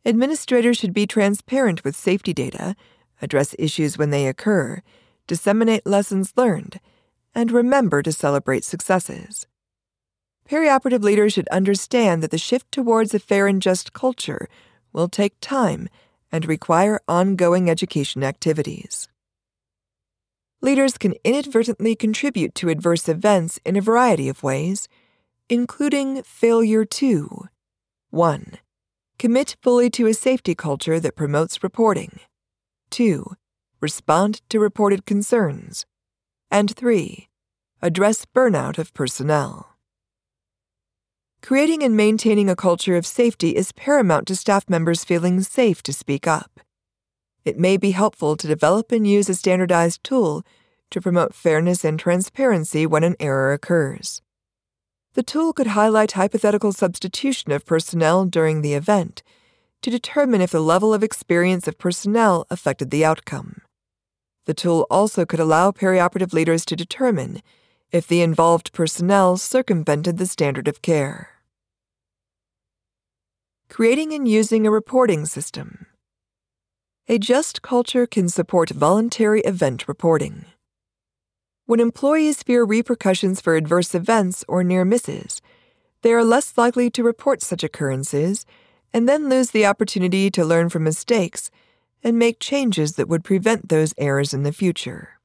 Administrators 0.07 0.77
should 0.77 0.95
be 0.95 1.05
transparent 1.05 1.83
with 1.83 1.97
safety 1.97 2.33
data, 2.33 2.77
address 3.21 3.57
issues 3.59 3.99
when 3.99 4.11
they 4.11 4.29
occur, 4.29 4.81
disseminate 5.27 5.85
lessons 5.85 6.33
learned, 6.37 6.79
and 7.35 7.51
remember 7.51 8.03
to 8.03 8.13
celebrate 8.13 8.63
successes. 8.63 9.49
Perioperative 10.49 11.03
leaders 11.03 11.33
should 11.33 11.49
understand 11.49 12.23
that 12.23 12.31
the 12.31 12.39
shift 12.39 12.71
towards 12.71 13.13
a 13.15 13.19
fair 13.19 13.49
and 13.49 13.61
just 13.61 13.93
culture 13.93 14.49
will 14.93 15.09
take 15.09 15.35
time 15.41 15.89
and 16.35 16.47
require 16.47 16.99
ongoing 17.07 17.71
education 17.71 18.25
activities. 18.25 19.07
Leaders 20.61 20.99
can 20.99 21.15
inadvertently 21.23 21.95
contribute 21.95 22.57
to 22.57 22.71
adverse 22.71 23.09
events 23.09 23.61
in 23.65 23.77
a 23.77 23.81
variety 23.81 24.29
of 24.29 24.43
ways, 24.43 24.89
including 25.49 26.25
failure 26.25 26.85
to 26.85 27.45
1. 28.11 28.59
Commit 29.17 29.55
fully 29.63 29.89
to 29.91 30.09
a 30.09 30.13
safety 30.13 30.57
culture 30.57 30.99
that 30.99 31.15
promotes 31.15 31.63
reporting. 31.63 32.19
2. 32.91 33.37
Respond 33.81 34.41
to 34.49 34.59
reported 34.59 35.07
concerns. 35.07 35.87
And 36.51 36.75
3. 36.75 37.29
Address 37.81 38.27
burnout 38.35 38.77
of 38.77 38.93
personnel. 38.93 39.74
Creating 41.45 41.83
and 41.83 41.95
maintaining 41.95 42.49
a 42.49 42.57
culture 42.57 42.97
of 42.97 43.05
safety 43.05 43.51
is 43.55 43.71
paramount 43.73 44.27
to 44.27 44.35
staff 44.35 44.65
members 44.67 45.05
feeling 45.05 45.43
safe 45.43 45.83
to 45.83 45.93
speak 45.93 46.27
up. 46.27 46.59
It 47.45 47.59
may 47.59 47.77
be 47.77 47.91
helpful 47.91 48.35
to 48.35 48.47
develop 48.47 48.91
and 48.91 49.07
use 49.07 49.29
a 49.29 49.35
standardized 49.35 50.03
tool 50.03 50.43
to 50.91 51.03
promote 51.03 51.35
fairness 51.35 51.85
and 51.85 52.01
transparency 52.01 52.87
when 52.87 53.05
an 53.05 53.15
error 53.21 53.53
occurs. 53.53 54.23
The 55.13 55.23
tool 55.23 55.53
could 55.53 55.67
highlight 55.67 56.13
hypothetical 56.13 56.73
substitution 56.73 57.53
of 57.53 57.67
personnel 57.67 58.25
during 58.25 58.63
the 58.63 58.73
event 58.73 59.23
to 59.83 59.91
determine 59.91 60.41
if 60.41 60.53
the 60.53 60.61
level 60.61 60.95
of 60.95 61.03
experience 61.03 61.69
of 61.69 61.77
personnel 61.77 62.47
affected 62.49 62.91
the 62.91 63.05
outcome. 63.05 63.61
The 64.47 64.55
tool 64.55 64.87
also 64.91 65.27
could 65.27 65.41
allow 65.41 65.73
perioperative 65.73 66.33
leaders 66.33 66.65
to 66.65 66.75
determine 66.75 67.43
if 67.93 68.07
the 68.07 68.23
involved 68.23 68.73
personnel 68.73 69.37
circumvented 69.37 70.17
the 70.17 70.27
standard 70.27 70.69
of 70.69 70.81
care 70.81 71.33
creating 73.69 74.13
and 74.13 74.29
using 74.29 74.67
a 74.67 74.71
reporting 74.71 75.27
system. 75.27 75.87
A 77.09 77.19
just 77.19 77.63
culture 77.63 78.07
can 78.07 78.29
support 78.29 78.71
voluntary 78.71 79.41
event 79.43 79.89
reporting. 79.89 80.47
When 81.67 81.81
employees 81.81 82.43
fear 82.43 82.65
repercussions 82.65 83.41
for 83.41 83.57
adverse 83.57 83.95
events 83.95 84.45
or 84.49 84.63
near 84.63 84.85
misses, 84.85 85.41
they 86.03 86.13
are 86.13 86.25
less 86.25 86.57
likely 86.59 86.91
to 86.91 87.03
report 87.03 87.43
such 87.43 87.65
occurrences 87.65 88.45
and 88.93 89.09
then 89.09 89.29
lose 89.29 89.51
the 89.51 89.67
opportunity 89.67 90.31
to 90.31 90.45
learn 90.45 90.69
from 90.69 90.85
mistakes 90.85 91.51
and 92.03 92.19
make 92.19 92.39
changes 92.39 92.93
that 92.93 93.09
would 93.09 93.25
prevent 93.25 93.71
those 93.71 93.95
errors 93.97 94.35
in 94.35 94.43
the 94.43 94.53
future. 94.53 95.19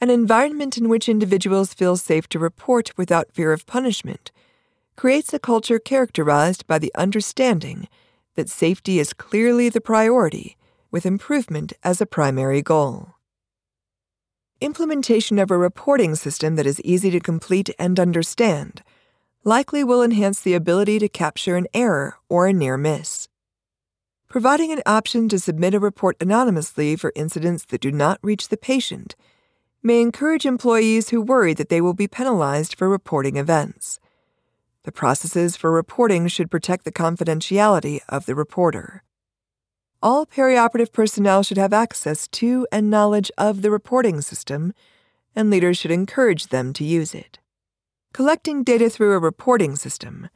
An 0.00 0.10
environment 0.10 0.76
in 0.76 0.88
which 0.88 1.08
individuals 1.08 1.72
feel 1.72 1.96
safe 1.96 2.28
to 2.28 2.38
report 2.38 2.92
without 2.98 3.32
fear 3.32 3.52
of 3.52 3.66
punishment 3.66 4.30
creates 4.96 5.32
a 5.32 5.38
culture 5.38 5.78
characterized 5.78 6.66
by 6.66 6.78
the 6.78 6.92
understanding 6.94 7.86
that 8.34 8.48
safety 8.48 8.98
is 8.98 9.12
clearly 9.12 9.68
the 9.68 9.80
priority, 9.80 10.56
with 10.90 11.06
improvement 11.06 11.72
as 11.84 12.00
a 12.00 12.06
primary 12.06 12.62
goal. 12.62 13.14
Implementation 14.60 15.38
of 15.38 15.50
a 15.50 15.58
reporting 15.58 16.14
system 16.14 16.56
that 16.56 16.66
is 16.66 16.80
easy 16.80 17.10
to 17.10 17.20
complete 17.20 17.68
and 17.78 18.00
understand 18.00 18.82
likely 19.44 19.84
will 19.84 20.02
enhance 20.02 20.40
the 20.40 20.54
ability 20.54 20.98
to 20.98 21.08
capture 21.08 21.56
an 21.56 21.66
error 21.74 22.16
or 22.28 22.46
a 22.46 22.52
near 22.52 22.76
miss. 22.76 23.28
Providing 24.28 24.72
an 24.72 24.82
option 24.86 25.28
to 25.28 25.38
submit 25.38 25.74
a 25.74 25.78
report 25.78 26.16
anonymously 26.20 26.96
for 26.96 27.12
incidents 27.14 27.64
that 27.66 27.80
do 27.80 27.92
not 27.92 28.18
reach 28.22 28.48
the 28.48 28.56
patient 28.56 29.14
may 29.82 30.00
encourage 30.00 30.44
employees 30.44 31.10
who 31.10 31.20
worry 31.20 31.54
that 31.54 31.68
they 31.68 31.80
will 31.80 31.94
be 31.94 32.08
penalized 32.08 32.74
for 32.74 32.88
reporting 32.88 33.36
events. 33.36 34.00
The 34.86 34.92
processes 34.92 35.56
for 35.56 35.72
reporting 35.72 36.28
should 36.28 36.48
protect 36.48 36.84
the 36.84 36.92
confidentiality 36.92 37.98
of 38.08 38.24
the 38.24 38.36
reporter. 38.36 39.02
All 40.00 40.24
perioperative 40.24 40.92
personnel 40.92 41.42
should 41.42 41.58
have 41.58 41.72
access 41.72 42.28
to 42.28 42.68
and 42.70 42.88
knowledge 42.88 43.32
of 43.36 43.62
the 43.62 43.72
reporting 43.72 44.20
system, 44.20 44.72
and 45.34 45.50
leaders 45.50 45.76
should 45.76 45.90
encourage 45.90 46.46
them 46.46 46.72
to 46.74 46.84
use 46.84 47.16
it. 47.16 47.40
Collecting 48.12 48.62
data 48.62 48.88
through 48.88 49.12
a 49.12 49.18
reporting 49.18 49.74
system 49.74 50.28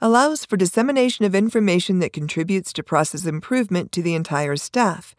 allows 0.00 0.46
for 0.46 0.56
dissemination 0.56 1.26
of 1.26 1.34
information 1.34 1.98
that 1.98 2.14
contributes 2.14 2.72
to 2.72 2.82
process 2.82 3.26
improvement 3.26 3.92
to 3.92 4.00
the 4.00 4.14
entire 4.14 4.56
staff 4.56 5.14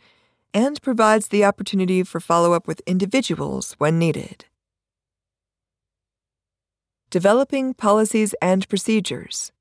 and 0.56 0.82
provides 0.82 1.28
the 1.28 1.46
opportunity 1.46 2.02
for 2.02 2.20
follow 2.20 2.54
up 2.54 2.66
with 2.66 2.82
individuals 2.88 3.74
when 3.78 4.00
needed. 4.00 4.46
Developing 7.12 7.74
policies 7.74 8.34
and 8.42 8.66
procedures. 8.70 9.52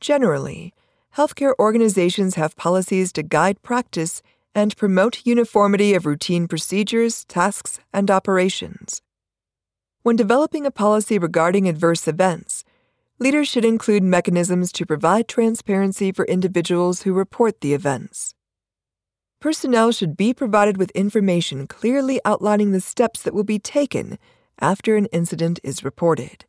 Generally, 0.00 0.74
healthcare 1.16 1.52
organizations 1.60 2.34
have 2.34 2.56
policies 2.56 3.12
to 3.12 3.22
guide 3.22 3.62
practice 3.62 4.20
and 4.52 4.76
promote 4.76 5.24
uniformity 5.24 5.94
of 5.94 6.06
routine 6.06 6.48
procedures, 6.48 7.24
tasks, 7.26 7.78
and 7.92 8.10
operations. 8.10 9.00
When 10.02 10.16
developing 10.16 10.66
a 10.66 10.72
policy 10.72 11.20
regarding 11.20 11.68
adverse 11.68 12.08
events, 12.08 12.64
leaders 13.20 13.46
should 13.46 13.64
include 13.64 14.02
mechanisms 14.02 14.72
to 14.72 14.84
provide 14.84 15.28
transparency 15.28 16.10
for 16.10 16.24
individuals 16.24 17.02
who 17.02 17.12
report 17.12 17.60
the 17.60 17.74
events. 17.74 18.34
Personnel 19.40 19.92
should 19.92 20.16
be 20.16 20.34
provided 20.34 20.78
with 20.78 20.90
information 20.96 21.68
clearly 21.68 22.20
outlining 22.24 22.72
the 22.72 22.80
steps 22.80 23.22
that 23.22 23.34
will 23.34 23.44
be 23.44 23.60
taken 23.60 24.18
after 24.58 24.96
an 24.96 25.06
incident 25.12 25.60
is 25.62 25.84
reported. 25.84 26.44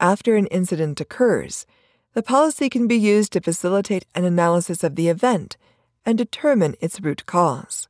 After 0.00 0.34
an 0.34 0.46
incident 0.46 0.98
occurs, 0.98 1.66
the 2.14 2.22
policy 2.22 2.70
can 2.70 2.88
be 2.88 2.96
used 2.96 3.32
to 3.34 3.40
facilitate 3.42 4.06
an 4.14 4.24
analysis 4.24 4.82
of 4.82 4.96
the 4.96 5.08
event 5.08 5.58
and 6.06 6.16
determine 6.16 6.74
its 6.80 7.00
root 7.02 7.26
cause. 7.26 7.86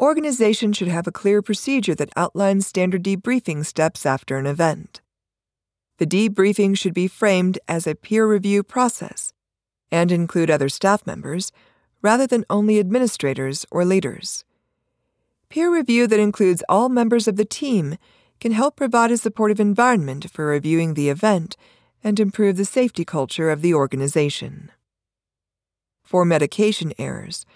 Organizations 0.00 0.76
should 0.76 0.88
have 0.88 1.06
a 1.06 1.12
clear 1.12 1.40
procedure 1.42 1.94
that 1.94 2.12
outlines 2.16 2.66
standard 2.66 3.04
debriefing 3.04 3.64
steps 3.64 4.04
after 4.04 4.36
an 4.36 4.46
event. 4.46 5.00
The 5.98 6.06
debriefing 6.06 6.76
should 6.76 6.92
be 6.92 7.06
framed 7.06 7.60
as 7.68 7.86
a 7.86 7.94
peer 7.94 8.26
review 8.26 8.64
process 8.64 9.32
and 9.92 10.10
include 10.10 10.50
other 10.50 10.68
staff 10.68 11.06
members 11.06 11.52
rather 12.02 12.26
than 12.26 12.44
only 12.50 12.80
administrators 12.80 13.64
or 13.70 13.84
leaders. 13.84 14.44
Peer 15.48 15.72
review 15.72 16.08
that 16.08 16.18
includes 16.18 16.64
all 16.68 16.88
members 16.88 17.28
of 17.28 17.36
the 17.36 17.44
team 17.44 17.96
can 18.40 18.52
help 18.52 18.76
provide 18.76 19.10
a 19.10 19.16
supportive 19.16 19.60
environment 19.60 20.30
for 20.30 20.46
reviewing 20.46 20.94
the 20.94 21.08
event 21.08 21.56
and 22.02 22.20
improve 22.20 22.56
the 22.56 22.64
safety 22.64 23.04
culture 23.04 23.50
of 23.50 23.62
the 23.62 23.74
organization. 23.74 24.70
For 26.02 26.24
medication 26.24 26.92
errors, 26.98 27.46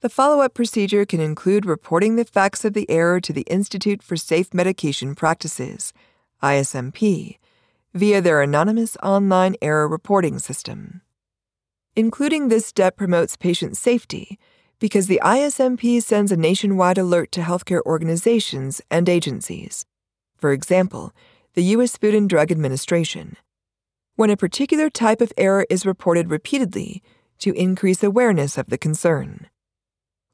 the 0.00 0.08
follow 0.08 0.40
up 0.40 0.54
procedure 0.54 1.04
can 1.04 1.20
include 1.20 1.66
reporting 1.66 2.16
the 2.16 2.24
facts 2.24 2.64
of 2.64 2.72
the 2.72 2.88
error 2.88 3.20
to 3.20 3.32
the 3.32 3.42
Institute 3.42 4.02
for 4.02 4.16
Safe 4.16 4.54
Medication 4.54 5.14
Practices, 5.14 5.92
ISMP, 6.42 7.38
via 7.92 8.20
their 8.20 8.40
anonymous 8.40 8.96
online 9.02 9.56
error 9.60 9.88
reporting 9.88 10.38
system. 10.38 11.02
Including 11.96 12.48
this 12.48 12.64
step 12.64 12.96
promotes 12.96 13.36
patient 13.36 13.76
safety 13.76 14.38
because 14.78 15.08
the 15.08 15.20
ISMP 15.24 16.00
sends 16.00 16.30
a 16.30 16.36
nationwide 16.36 16.98
alert 16.98 17.32
to 17.32 17.40
healthcare 17.40 17.82
organizations 17.84 18.80
and 18.90 19.08
agencies. 19.08 19.84
For 20.38 20.52
example, 20.52 21.12
the 21.54 21.64
U.S. 21.74 21.96
Food 21.96 22.14
and 22.14 22.28
Drug 22.28 22.50
Administration. 22.52 23.36
When 24.14 24.30
a 24.30 24.36
particular 24.36 24.88
type 24.88 25.20
of 25.20 25.32
error 25.36 25.66
is 25.68 25.84
reported 25.84 26.30
repeatedly 26.30 27.02
to 27.38 27.52
increase 27.52 28.02
awareness 28.02 28.56
of 28.56 28.66
the 28.66 28.78
concern. 28.78 29.48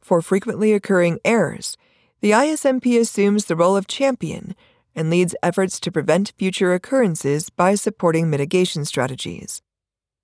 For 0.00 0.20
frequently 0.20 0.72
occurring 0.72 1.18
errors, 1.24 1.76
the 2.20 2.32
ISMP 2.32 2.98
assumes 2.98 3.46
the 3.46 3.56
role 3.56 3.76
of 3.76 3.86
champion 3.86 4.54
and 4.94 5.10
leads 5.10 5.34
efforts 5.42 5.80
to 5.80 5.92
prevent 5.92 6.34
future 6.38 6.74
occurrences 6.74 7.50
by 7.50 7.74
supporting 7.74 8.30
mitigation 8.30 8.84
strategies, 8.84 9.62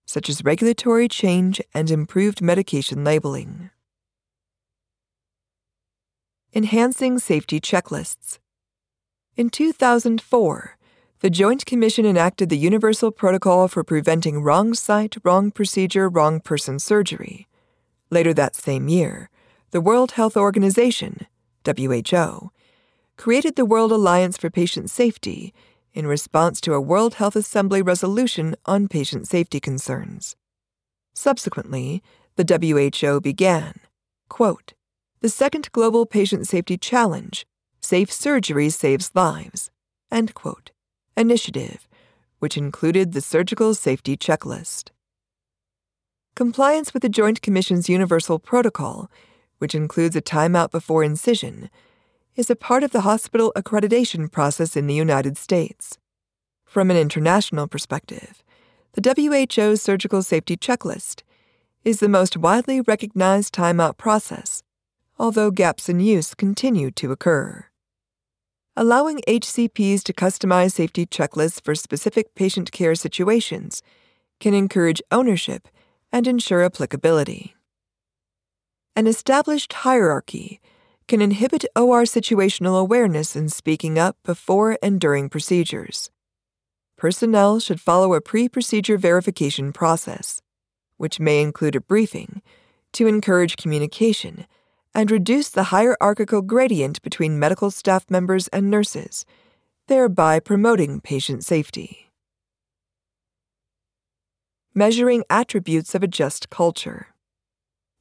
such 0.07 0.29
as 0.29 0.45
regulatory 0.45 1.09
change 1.09 1.61
and 1.75 1.91
improved 1.91 2.43
medication 2.43 3.05
labeling. 3.05 3.71
Enhancing 6.53 7.19
safety 7.19 7.61
checklists. 7.61 8.39
In 9.41 9.49
2004, 9.49 10.77
the 11.21 11.31
Joint 11.31 11.65
Commission 11.65 12.05
enacted 12.05 12.51
the 12.51 12.59
Universal 12.59 13.13
Protocol 13.13 13.69
for 13.69 13.83
Preventing 13.83 14.43
Wrong 14.43 14.75
Site, 14.75 15.17
Wrong 15.25 15.51
Procedure, 15.51 16.11
Wrong 16.11 16.41
Person 16.41 16.79
Surgery. 16.79 17.49
Later 18.11 18.35
that 18.35 18.55
same 18.55 18.87
year, 18.87 19.31
the 19.71 19.81
World 19.81 20.13
Health 20.13 20.37
Organization, 20.37 21.27
WHO, 21.65 22.51
created 23.17 23.57
the 23.57 23.65
World 23.65 23.93
Alliance 23.93 24.37
for 24.37 24.51
Patient 24.51 24.91
Safety 24.91 25.55
in 25.95 26.07
response 26.07 26.61
to 26.61 26.75
a 26.75 26.79
World 26.83 27.15
Health 27.15 27.35
Assembly 27.35 27.81
resolution 27.81 28.57
on 28.67 28.89
patient 28.89 29.27
safety 29.27 29.59
concerns. 29.59 30.37
Subsequently, 31.15 32.03
the 32.37 32.45
WHO 32.45 33.23
began, 33.23 33.77
quote, 34.29 34.75
the 35.23 35.31
second 35.31 35.73
Global 35.73 36.05
Patient 36.05 36.47
Safety 36.47 36.77
Challenge, 36.77 37.47
Safe 37.91 38.13
Surgery 38.13 38.71
Saves 38.71 39.11
Lives, 39.15 39.73
end 40.13 40.33
quote, 40.35 40.71
initiative, 41.17 41.89
which 42.39 42.57
included 42.57 43.13
the 43.13 43.21
Surgical 43.21 43.75
Safety 43.75 44.17
Checklist. 44.17 44.91
Compliance 46.37 46.95
with 46.95 47.03
the 47.03 47.09
Joint 47.09 47.43
Commission's 47.43 47.89
Universal 47.89 48.39
Protocol 48.39 49.11
which 49.59 49.75
includes 49.75 50.15
a 50.15 50.23
timeout 50.23 50.71
before 50.71 51.03
incision, 51.03 51.69
is 52.37 52.49
a 52.49 52.55
part 52.55 52.85
of 52.85 52.93
the 52.93 53.01
hospital 53.01 53.53
accreditation 53.57 54.31
process 54.31 54.77
in 54.77 54.87
the 54.87 54.95
United 54.95 55.37
States. 55.37 55.99
From 56.65 56.93
an 56.93 56.97
international 56.97 57.67
perspective, 57.67 58.45
the 58.93 59.03
WHO's 59.03 59.83
surgical 59.83 60.23
safety 60.23 60.57
checklist 60.57 61.23
is 61.85 61.99
the 61.99 62.09
most 62.09 62.37
widely 62.37 62.81
recognized 62.81 63.53
timeout 63.53 63.97
process, 63.97 64.63
although 65.19 65.51
gaps 65.51 65.89
in 65.89 65.99
use 65.99 66.37
continue 66.37 66.93
to 66.93 67.11
occur. 67.11 67.67
Allowing 68.81 69.19
HCPs 69.29 70.03
to 70.05 70.15
customize 70.15 70.73
safety 70.73 71.05
checklists 71.05 71.63
for 71.63 71.75
specific 71.75 72.35
patient 72.35 72.73
care 72.73 72.95
situations 72.95 73.83
can 74.41 74.55
encourage 74.55 75.03
ownership 75.13 75.69
and 76.11 76.27
ensure 76.27 76.65
applicability. 76.65 77.55
An 78.97 79.07
established 79.07 79.75
hierarchy 79.75 80.63
can 81.09 81.21
inhibit 81.21 81.67
OR 81.77 82.05
situational 82.05 82.81
awareness 82.81 83.37
in 83.37 83.51
speaking 83.51 83.99
up 83.99 84.17
before 84.25 84.79
and 84.83 84.99
during 84.99 85.29
procedures. 85.29 86.11
Personnel 86.97 87.61
should 87.61 87.83
follow 87.83 88.15
a 88.15 88.23
pre 88.23 88.49
procedure 88.49 88.97
verification 88.97 89.75
process, 89.75 90.41
which 90.97 91.21
may 91.21 91.43
include 91.43 91.77
a 91.77 91.83
briefing, 91.83 92.41
to 92.95 93.07
encourage 93.07 93.59
communication 93.59 94.47
and 94.95 95.11
reduce 95.11 95.49
the 95.49 95.65
hierarchical 95.65 96.43
gradient 96.43 97.01
between 97.03 97.39
medical 97.39 97.71
staff 97.71 98.05
members 98.11 98.49
and 98.49 98.71
nurses, 98.71 99.25
thereby 99.87 100.41
promoting 100.41 101.01
patient 101.01 101.45
safety. 101.45 102.11
Measuring 104.75 105.25
attributes 105.29 105.95
of 105.95 106.03
a 106.03 106.09
just 106.09 106.51
culture. 106.51 107.09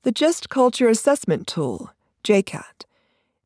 The 0.04 0.12
Just 0.12 0.50
Culture 0.50 0.88
Assessment 0.88 1.46
Tool, 1.46 1.92
JCAT, 2.24 2.86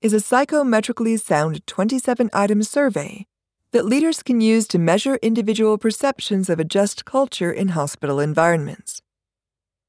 is 0.02 0.14
a 0.14 0.18
psychometrically 0.18 1.20
sound 1.20 1.66
27 1.66 2.30
item 2.32 2.62
survey 2.62 3.26
that 3.72 3.86
leaders 3.86 4.22
can 4.22 4.40
use 4.40 4.68
to 4.68 4.78
measure 4.78 5.18
individual 5.24 5.78
perceptions 5.78 6.50
of 6.50 6.60
a 6.60 6.64
just 6.64 7.06
culture 7.06 7.52
in 7.52 7.70
hospital 7.70 8.20
environments. 8.20 9.02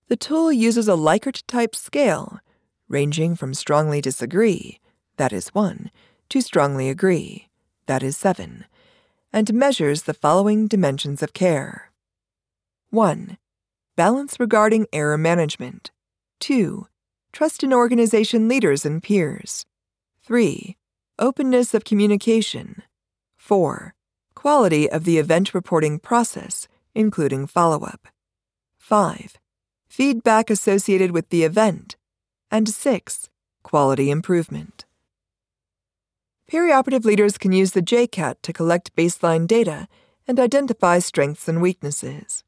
The 0.09 0.17
tool 0.17 0.51
uses 0.53 0.89
a 0.89 0.93
Likert 0.93 1.43
type 1.47 1.75
scale, 1.75 2.39
ranging 2.89 3.35
from 3.37 3.55
strongly 3.55 4.01
disagree, 4.01 4.81
that 5.17 5.33
is 5.33 5.49
1, 5.49 5.91
to 6.29 6.41
strongly 6.41 6.89
agree, 6.89 7.49
that 7.87 8.03
is 8.03 8.17
7, 8.17 8.65
and 9.33 9.55
measures 9.55 10.03
the 10.03 10.15
following 10.15 10.67
dimensions 10.67 11.23
of 11.23 11.33
care 11.33 11.91
1. 12.91 13.39
Balance 13.97 14.39
regarding 14.39 14.87
error 14.93 15.19
management. 15.19 15.91
2. 16.39 16.87
Trust 17.33 17.65
in 17.65 17.73
organization 17.73 18.47
leaders 18.47 18.87
and 18.87 19.03
peers. 19.03 19.67
3. 20.23 20.77
Openness 21.19 21.75
of 21.75 21.85
communication. 21.85 22.85
4. 23.37 23.95
Quality 24.37 24.89
of 24.89 25.03
the 25.03 25.19
event 25.19 25.55
reporting 25.55 25.99
process, 25.99 26.69
including 26.95 27.49
follow 27.49 27.85
up. 27.85 28.07
5. 28.79 29.39
Feedback 29.89 30.51
associated 30.51 31.11
with 31.11 31.31
the 31.31 31.43
event. 31.43 31.97
And 32.51 32.69
6. 32.69 33.31
Quality 33.63 34.11
improvement. 34.11 34.85
Perioperative 36.51 37.05
leaders 37.05 37.39
can 37.39 37.53
use 37.53 37.73
the 37.73 37.83
JCAT 37.83 38.37
to 38.43 38.53
collect 38.53 38.95
baseline 38.95 39.47
data 39.47 39.89
and 40.27 40.39
identify 40.39 40.99
strengths 40.99 41.49
and 41.49 41.61
weaknesses. 41.63 42.45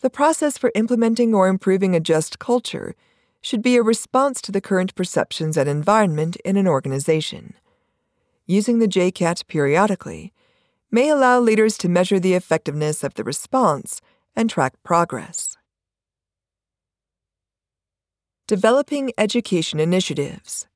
The 0.00 0.10
process 0.10 0.58
for 0.58 0.72
implementing 0.74 1.34
or 1.34 1.48
improving 1.48 1.94
a 1.94 2.00
just 2.00 2.38
culture 2.38 2.94
should 3.40 3.62
be 3.62 3.76
a 3.76 3.82
response 3.82 4.42
to 4.42 4.52
the 4.52 4.60
current 4.60 4.94
perceptions 4.94 5.56
and 5.56 5.68
environment 5.68 6.36
in 6.44 6.56
an 6.56 6.66
organization. 6.66 7.54
Using 8.44 8.80
the 8.80 8.88
JCAT 8.88 9.46
periodically 9.46 10.32
may 10.90 11.08
allow 11.08 11.40
leaders 11.40 11.78
to 11.78 11.88
measure 11.88 12.20
the 12.20 12.34
effectiveness 12.34 13.02
of 13.02 13.14
the 13.14 13.24
response 13.24 14.00
and 14.34 14.50
track 14.50 14.74
progress. 14.82 15.55
Developing 18.48 19.10
education 19.18 19.80
initiatives. 19.80 20.68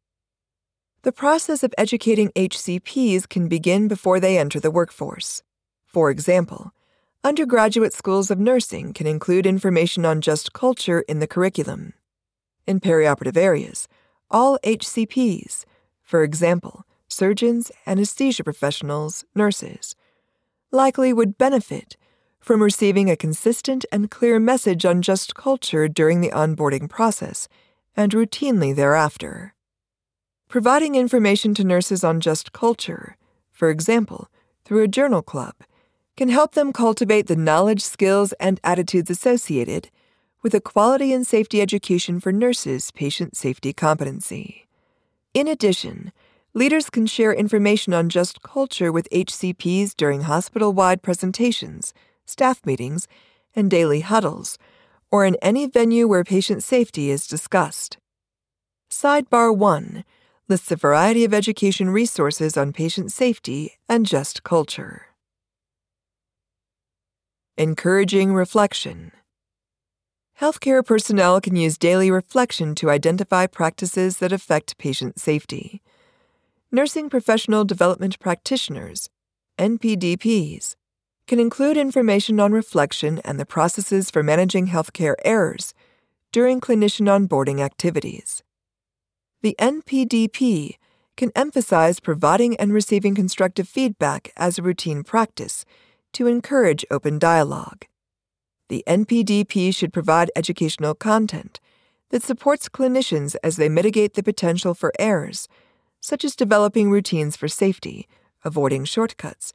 The 1.02 1.12
process 1.12 1.62
of 1.62 1.72
educating 1.78 2.30
HCPs 2.30 3.28
can 3.28 3.46
begin 3.46 3.86
before 3.86 4.18
they 4.18 4.38
enter 4.38 4.58
the 4.58 4.72
workforce. 4.72 5.44
For 5.86 6.10
example, 6.10 6.72
undergraduate 7.22 7.92
schools 7.92 8.28
of 8.28 8.40
nursing 8.40 8.92
can 8.92 9.06
include 9.06 9.46
information 9.46 10.04
on 10.04 10.20
just 10.20 10.52
culture 10.52 11.02
in 11.02 11.20
the 11.20 11.28
curriculum. 11.28 11.92
In 12.66 12.80
perioperative 12.80 13.36
areas, 13.36 13.86
all 14.32 14.58
HCPs, 14.64 15.64
for 16.02 16.24
example, 16.24 16.84
surgeons, 17.06 17.70
anesthesia 17.86 18.42
professionals, 18.42 19.24
nurses, 19.32 19.94
likely 20.72 21.12
would 21.12 21.38
benefit 21.38 21.96
from 22.40 22.62
receiving 22.62 23.10
a 23.10 23.16
consistent 23.16 23.84
and 23.92 24.10
clear 24.10 24.40
message 24.40 24.84
on 24.84 25.02
just 25.02 25.34
culture 25.34 25.86
during 25.86 26.20
the 26.20 26.30
onboarding 26.30 26.88
process 26.88 27.48
and 27.96 28.12
routinely 28.12 28.74
thereafter. 28.74 29.54
Providing 30.48 30.94
information 30.94 31.54
to 31.54 31.64
nurses 31.64 32.02
on 32.02 32.20
just 32.20 32.52
culture, 32.52 33.16
for 33.52 33.70
example, 33.70 34.28
through 34.64 34.82
a 34.82 34.88
journal 34.88 35.22
club, 35.22 35.54
can 36.16 36.28
help 36.28 36.52
them 36.54 36.72
cultivate 36.72 37.28
the 37.28 37.36
knowledge, 37.36 37.82
skills, 37.82 38.32
and 38.40 38.58
attitudes 38.64 39.10
associated 39.10 39.90
with 40.42 40.54
a 40.54 40.60
quality 40.60 41.12
and 41.12 41.26
safety 41.26 41.60
education 41.60 42.18
for 42.18 42.32
nurses' 42.32 42.90
patient 42.90 43.36
safety 43.36 43.72
competency. 43.72 44.66
In 45.34 45.46
addition, 45.46 46.12
leaders 46.54 46.90
can 46.90 47.06
share 47.06 47.32
information 47.32 47.92
on 47.92 48.08
just 48.08 48.42
culture 48.42 48.90
with 48.90 49.08
HCPs 49.10 49.94
during 49.96 50.22
hospital 50.22 50.72
wide 50.72 51.02
presentations, 51.02 51.92
staff 52.26 52.64
meetings, 52.64 53.06
and 53.54 53.70
daily 53.70 54.00
huddles, 54.00 54.58
or 55.10 55.24
in 55.24 55.36
any 55.42 55.66
venue 55.66 56.06
where 56.06 56.24
patient 56.24 56.62
safety 56.62 57.10
is 57.10 57.26
discussed. 57.26 57.98
Sidebar 58.90 59.56
1 59.56 60.04
lists 60.48 60.72
a 60.72 60.76
variety 60.76 61.24
of 61.24 61.32
education 61.32 61.90
resources 61.90 62.56
on 62.56 62.72
patient 62.72 63.12
safety 63.12 63.78
and 63.88 64.04
just 64.04 64.42
culture. 64.42 65.06
Encouraging 67.56 68.34
reflection. 68.34 69.12
Healthcare 70.40 70.84
personnel 70.84 71.40
can 71.40 71.54
use 71.54 71.76
daily 71.76 72.10
reflection 72.10 72.74
to 72.76 72.90
identify 72.90 73.46
practices 73.46 74.16
that 74.18 74.32
affect 74.32 74.78
patient 74.78 75.20
safety. 75.20 75.82
Nursing 76.72 77.10
Professional 77.10 77.64
Development 77.64 78.18
Practitioners, 78.18 79.10
NPDPs, 79.58 80.74
can 81.30 81.38
include 81.38 81.76
information 81.76 82.40
on 82.40 82.50
reflection 82.50 83.20
and 83.24 83.38
the 83.38 83.46
processes 83.46 84.10
for 84.10 84.20
managing 84.20 84.66
healthcare 84.66 85.14
errors 85.24 85.74
during 86.32 86.60
clinician 86.60 87.06
onboarding 87.06 87.60
activities. 87.60 88.42
The 89.40 89.54
NPDP 89.60 90.74
can 91.16 91.30
emphasize 91.36 92.00
providing 92.00 92.56
and 92.56 92.72
receiving 92.72 93.14
constructive 93.14 93.68
feedback 93.68 94.32
as 94.36 94.58
a 94.58 94.62
routine 94.62 95.04
practice 95.04 95.64
to 96.14 96.26
encourage 96.26 96.84
open 96.90 97.20
dialogue. 97.20 97.84
The 98.68 98.82
NPDP 98.88 99.72
should 99.72 99.92
provide 99.92 100.32
educational 100.34 100.96
content 100.96 101.60
that 102.08 102.24
supports 102.24 102.68
clinicians 102.68 103.36
as 103.44 103.54
they 103.54 103.68
mitigate 103.68 104.14
the 104.14 104.24
potential 104.24 104.74
for 104.74 104.92
errors, 104.98 105.46
such 106.00 106.24
as 106.24 106.34
developing 106.34 106.90
routines 106.90 107.36
for 107.36 107.46
safety, 107.46 108.08
avoiding 108.44 108.84
shortcuts, 108.84 109.52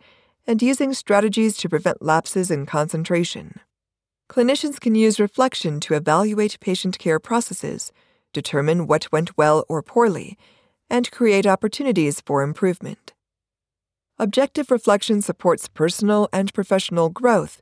and 0.48 0.62
using 0.62 0.94
strategies 0.94 1.58
to 1.58 1.70
prevent 1.70 2.02
lapses 2.02 2.52
in 2.52 2.66
concentration. 2.66 3.60
Clinicians 4.30 4.80
can 4.80 4.96
use 4.96 5.20
reflection 5.20 5.80
to 5.82 5.94
evaluate 5.94 6.60
patient 6.60 6.98
care 6.98 7.20
processes, 7.20 7.92
determine 8.34 8.88
what 8.88 9.12
went 9.12 9.38
well 9.38 9.66
or 9.70 9.82
poorly, 9.82 10.38
and 10.90 11.12
create 11.12 11.46
opportunities 11.46 12.22
for 12.22 12.42
improvement. 12.42 13.14
Objective 14.18 14.72
reflection 14.72 15.22
supports 15.22 15.68
personal 15.68 16.30
and 16.32 16.54
professional 16.54 17.10
growth 17.10 17.62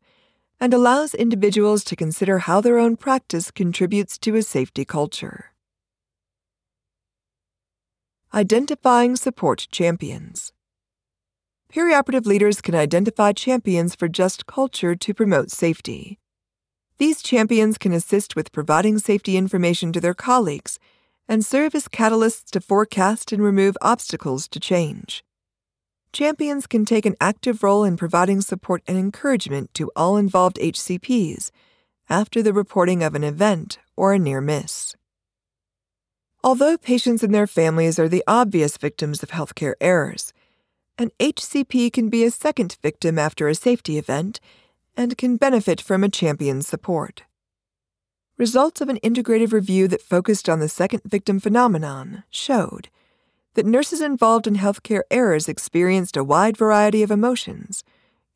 and 0.59 0.73
allows 0.73 1.13
individuals 1.13 1.83
to 1.83 1.95
consider 1.95 2.39
how 2.39 2.61
their 2.61 2.79
own 2.79 2.95
practice 2.95 3.51
contributes 3.51 4.17
to 4.19 4.35
a 4.35 4.41
safety 4.41 4.85
culture. 4.85 5.51
Identifying 8.33 9.15
support 9.15 9.67
champions. 9.71 10.52
Perioperative 11.73 12.25
leaders 12.25 12.61
can 12.61 12.75
identify 12.75 13.31
champions 13.31 13.95
for 13.95 14.07
just 14.07 14.45
culture 14.45 14.95
to 14.95 15.13
promote 15.13 15.49
safety. 15.49 16.19
These 16.97 17.23
champions 17.23 17.77
can 17.77 17.93
assist 17.93 18.35
with 18.35 18.51
providing 18.51 18.99
safety 18.99 19.37
information 19.37 19.91
to 19.93 19.99
their 19.99 20.13
colleagues 20.13 20.77
and 21.27 21.43
serve 21.43 21.73
as 21.73 21.87
catalysts 21.87 22.51
to 22.51 22.61
forecast 22.61 23.31
and 23.31 23.41
remove 23.41 23.75
obstacles 23.81 24.47
to 24.49 24.59
change 24.59 25.23
champions 26.13 26.67
can 26.67 26.85
take 26.85 27.05
an 27.05 27.15
active 27.19 27.63
role 27.63 27.83
in 27.83 27.97
providing 27.97 28.39
support 28.39 28.83
and 28.87 28.97
encouragement 28.97 29.73
to 29.73 29.91
all 29.95 30.15
involved 30.15 30.57
HCPs 30.57 31.49
after 32.07 32.41
the 32.41 32.53
reporting 32.53 33.03
of 33.03 33.15
an 33.15 33.23
event 33.23 33.79
or 33.97 34.13
a 34.13 34.19
near 34.19 34.39
miss. 34.39 34.95
Although 36.43 36.77
patients 36.77 37.23
and 37.23 37.33
their 37.33 37.47
families 37.47 37.97
are 37.97 38.09
the 38.09 38.23
obvious 38.27 38.77
victims 38.77 39.23
of 39.23 39.31
healthcare 39.31 39.73
errors, 39.81 40.33
an 40.97 41.11
HCP 41.19 41.91
can 41.91 42.09
be 42.09 42.23
a 42.23 42.31
second 42.31 42.77
victim 42.81 43.17
after 43.17 43.47
a 43.47 43.55
safety 43.55 43.97
event 43.97 44.39
and 44.95 45.17
can 45.17 45.37
benefit 45.37 45.81
from 45.81 46.03
a 46.03 46.09
champion's 46.09 46.67
support. 46.67 47.23
Results 48.37 48.79
of 48.81 48.89
an 48.89 48.99
integrative 49.03 49.53
review 49.53 49.87
that 49.87 50.01
focused 50.01 50.47
on 50.47 50.59
the 50.59 50.69
second 50.69 51.01
victim 51.05 51.39
phenomenon 51.39 52.23
showed 52.29 52.89
that 53.55 53.65
nurses 53.65 54.01
involved 54.01 54.47
in 54.47 54.55
healthcare 54.55 55.01
errors 55.09 55.47
experienced 55.47 56.17
a 56.17 56.23
wide 56.23 56.57
variety 56.57 57.03
of 57.03 57.11
emotions, 57.11 57.83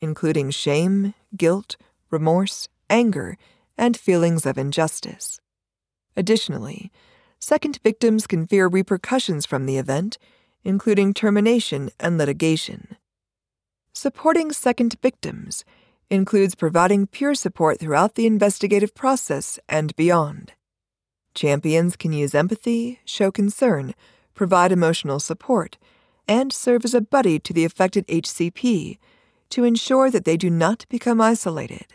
including 0.01 0.49
shame, 0.49 1.13
guilt, 1.35 1.75
remorse, 2.09 2.67
anger, 2.89 3.37
and 3.77 3.97
feelings 3.97 4.45
of 4.45 4.57
injustice. 4.57 5.39
Additionally, 6.15 6.91
second 7.39 7.79
victims 7.83 8.25
can 8.25 8.47
fear 8.47 8.67
repercussions 8.67 9.45
from 9.45 9.65
the 9.65 9.77
event, 9.77 10.17
including 10.67 11.13
termination 11.13 11.89
and 11.97 12.17
litigation. 12.17 12.97
Supporting 13.93 14.51
second 14.51 14.97
victims 15.01 15.63
includes 16.09 16.55
providing 16.55 17.07
peer 17.07 17.33
support 17.35 17.79
throughout 17.79 18.15
the 18.15 18.27
investigative 18.27 18.93
process 18.93 19.59
and 19.69 19.95
beyond. 19.95 20.51
Champions 21.33 21.95
can 21.95 22.11
use 22.11 22.35
empathy, 22.35 22.99
show 23.05 23.31
concern, 23.31 23.95
provide 24.33 24.73
emotional 24.73 25.21
support, 25.21 25.77
and 26.27 26.51
serve 26.51 26.83
as 26.83 26.93
a 26.93 26.99
buddy 26.99 27.39
to 27.39 27.53
the 27.53 27.63
affected 27.63 28.05
HCP 28.07 28.97
to 29.49 29.63
ensure 29.63 30.11
that 30.11 30.25
they 30.25 30.35
do 30.35 30.49
not 30.49 30.85
become 30.89 31.21
isolated. 31.21 31.93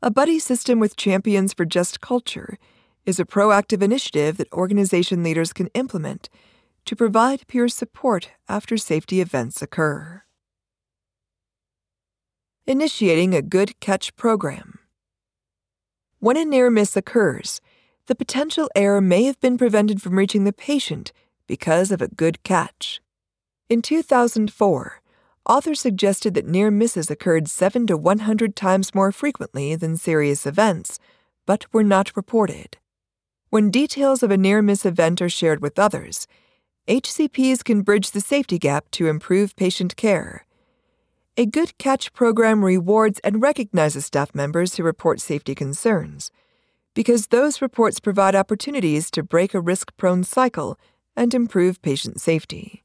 A 0.00 0.12
buddy 0.12 0.38
system 0.38 0.78
with 0.78 0.94
champions 0.94 1.52
for 1.52 1.64
just 1.64 2.00
culture 2.00 2.56
is 3.04 3.18
a 3.18 3.24
proactive 3.24 3.82
initiative 3.82 4.36
that 4.36 4.52
organization 4.52 5.24
leaders 5.24 5.52
can 5.52 5.66
implement 5.74 6.28
to 6.84 6.96
provide 6.96 7.46
peer 7.46 7.68
support 7.68 8.30
after 8.48 8.76
safety 8.76 9.20
events 9.20 9.62
occur. 9.62 10.22
Initiating 12.66 13.34
a 13.34 13.42
good 13.42 13.78
catch 13.80 14.14
program. 14.16 14.78
When 16.18 16.36
a 16.36 16.44
near 16.44 16.70
miss 16.70 16.96
occurs, 16.96 17.60
the 18.06 18.14
potential 18.14 18.68
error 18.74 19.00
may 19.00 19.24
have 19.24 19.40
been 19.40 19.56
prevented 19.56 20.02
from 20.02 20.18
reaching 20.18 20.44
the 20.44 20.52
patient 20.52 21.12
because 21.46 21.90
of 21.90 22.02
a 22.02 22.08
good 22.08 22.42
catch. 22.42 23.00
In 23.68 23.82
2004, 23.82 25.00
authors 25.48 25.80
suggested 25.80 26.34
that 26.34 26.46
near 26.46 26.70
misses 26.70 27.10
occurred 27.10 27.48
7 27.48 27.86
to 27.86 27.96
100 27.96 28.54
times 28.54 28.94
more 28.94 29.12
frequently 29.12 29.74
than 29.76 29.96
serious 29.96 30.46
events, 30.46 30.98
but 31.46 31.66
were 31.72 31.82
not 31.82 32.16
reported. 32.16 32.76
When 33.48 33.70
details 33.70 34.22
of 34.22 34.30
a 34.30 34.36
near 34.36 34.62
miss 34.62 34.84
event 34.84 35.20
are 35.20 35.28
shared 35.28 35.60
with 35.60 35.78
others, 35.78 36.26
HCPs 36.90 37.62
can 37.62 37.82
bridge 37.82 38.10
the 38.10 38.20
safety 38.20 38.58
gap 38.58 38.90
to 38.90 39.06
improve 39.06 39.54
patient 39.54 39.94
care. 39.94 40.44
A 41.36 41.46
good 41.46 41.78
catch 41.78 42.12
program 42.12 42.64
rewards 42.64 43.20
and 43.20 43.40
recognizes 43.40 44.06
staff 44.06 44.34
members 44.34 44.74
who 44.74 44.82
report 44.82 45.20
safety 45.20 45.54
concerns, 45.54 46.32
because 46.92 47.28
those 47.28 47.62
reports 47.62 48.00
provide 48.00 48.34
opportunities 48.34 49.08
to 49.12 49.22
break 49.22 49.54
a 49.54 49.60
risk 49.60 49.96
prone 49.96 50.24
cycle 50.24 50.80
and 51.14 51.32
improve 51.32 51.80
patient 51.80 52.20
safety. 52.20 52.82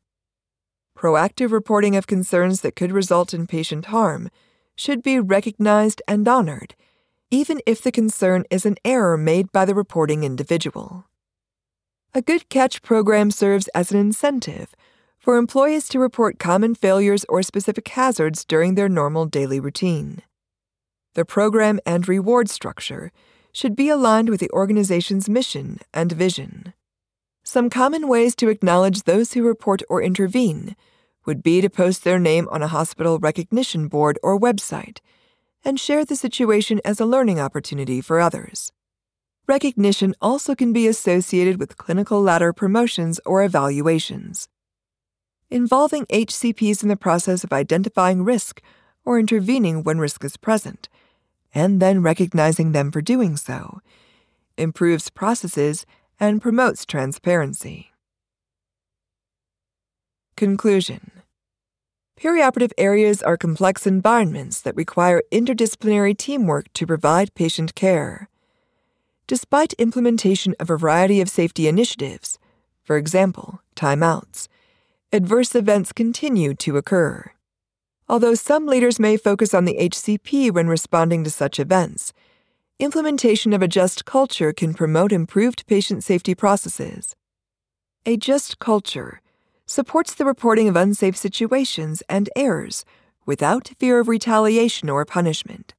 Proactive 0.95 1.51
reporting 1.51 1.95
of 1.95 2.05
concerns 2.05 2.61
that 2.61 2.75
could 2.75 2.91
result 2.91 3.33
in 3.33 3.47
patient 3.47 3.85
harm 3.85 4.29
should 4.75 5.01
be 5.01 5.19
recognized 5.19 6.03
and 6.07 6.27
honored, 6.27 6.75
even 7.31 7.59
if 7.65 7.81
the 7.81 7.91
concern 7.91 8.43
is 8.51 8.67
an 8.67 8.75
error 8.85 9.17
made 9.17 9.51
by 9.51 9.65
the 9.65 9.73
reporting 9.73 10.23
individual. 10.23 11.05
A 12.17 12.21
good 12.21 12.47
catch 12.47 12.81
program 12.81 13.29
serves 13.29 13.67
as 13.75 13.91
an 13.91 13.99
incentive 13.99 14.73
for 15.19 15.35
employees 15.35 15.89
to 15.89 15.99
report 15.99 16.39
common 16.39 16.73
failures 16.73 17.25
or 17.27 17.43
specific 17.43 17.85
hazards 17.89 18.45
during 18.45 18.75
their 18.75 18.87
normal 18.87 19.25
daily 19.25 19.59
routine. 19.59 20.21
The 21.15 21.25
program 21.25 21.81
and 21.85 22.07
reward 22.07 22.49
structure 22.49 23.11
should 23.51 23.75
be 23.75 23.89
aligned 23.89 24.29
with 24.29 24.39
the 24.39 24.49
organization's 24.51 25.27
mission 25.27 25.79
and 25.93 26.09
vision. 26.09 26.73
Some 27.43 27.69
common 27.69 28.07
ways 28.07 28.33
to 28.37 28.47
acknowledge 28.47 29.03
those 29.03 29.33
who 29.33 29.43
report 29.43 29.81
or 29.89 30.01
intervene 30.01 30.77
would 31.25 31.43
be 31.43 31.59
to 31.59 31.69
post 31.69 32.05
their 32.05 32.17
name 32.17 32.47
on 32.49 32.61
a 32.61 32.69
hospital 32.69 33.19
recognition 33.19 33.89
board 33.89 34.17
or 34.23 34.39
website 34.39 34.99
and 35.65 35.77
share 35.77 36.05
the 36.05 36.15
situation 36.15 36.79
as 36.85 37.01
a 37.01 37.05
learning 37.05 37.41
opportunity 37.41 37.99
for 37.99 38.21
others. 38.21 38.71
Recognition 39.47 40.15
also 40.21 40.55
can 40.55 40.73
be 40.73 40.87
associated 40.87 41.59
with 41.59 41.77
clinical 41.77 42.21
ladder 42.21 42.51
promotions 42.51 43.19
or 43.25 43.43
evaluations 43.43 44.47
involving 45.49 46.05
HCPs 46.07 46.83
in 46.83 46.89
the 46.89 46.97
process 46.97 47.43
of 47.43 47.53
identifying 47.53 48.23
risk 48.23 48.61
or 49.03 49.19
intervening 49.19 49.83
when 49.83 49.99
risk 49.99 50.23
is 50.23 50.37
present, 50.37 50.89
and 51.53 51.81
then 51.81 52.01
recognizing 52.01 52.71
them 52.71 52.91
for 52.91 53.01
doing 53.01 53.37
so, 53.37 53.79
improves 54.57 55.09
processes 55.09 55.85
and 56.19 56.41
promotes 56.41 56.85
transparency. 56.85 57.91
Conclusion 60.35 61.11
Perioperative 62.19 62.71
areas 62.77 63.21
are 63.21 63.37
complex 63.37 63.85
environments 63.85 64.61
that 64.61 64.75
require 64.75 65.21
interdisciplinary 65.31 66.17
teamwork 66.17 66.71
to 66.73 66.87
provide 66.87 67.35
patient 67.35 67.75
care. 67.75 68.29
Despite 69.27 69.73
implementation 69.73 70.53
of 70.59 70.69
a 70.69 70.77
variety 70.77 71.19
of 71.19 71.29
safety 71.29 71.67
initiatives, 71.67 72.37
for 72.83 72.95
example, 72.95 73.59
timeouts, 73.75 74.47
adverse 75.11 75.55
events 75.55 75.91
continue 75.91 76.53
to 76.53 76.77
occur. 76.77 77.31
Although 78.07 78.35
some 78.35 78.67
leaders 78.67 78.99
may 78.99 79.17
focus 79.17 79.55
on 79.55 79.65
the 79.65 79.77
HCP 79.79 80.51
when 80.51 80.67
responding 80.67 81.23
to 81.23 81.31
such 81.31 81.59
events, 81.59 82.13
implementation 82.77 83.51
of 83.51 83.63
a 83.63 83.67
just 83.67 84.05
culture 84.05 84.53
can 84.53 84.75
promote 84.75 85.11
improved 85.11 85.65
patient 85.65 86.03
safety 86.03 86.35
processes. 86.35 87.15
A 88.05 88.17
just 88.17 88.59
culture 88.59 89.21
supports 89.65 90.13
the 90.13 90.25
reporting 90.25 90.67
of 90.67 90.75
unsafe 90.75 91.17
situations 91.17 92.03
and 92.07 92.29
errors 92.35 92.85
without 93.25 93.71
fear 93.79 93.99
of 93.99 94.07
retaliation 94.07 94.87
or 94.87 95.03
punishment. 95.03 95.73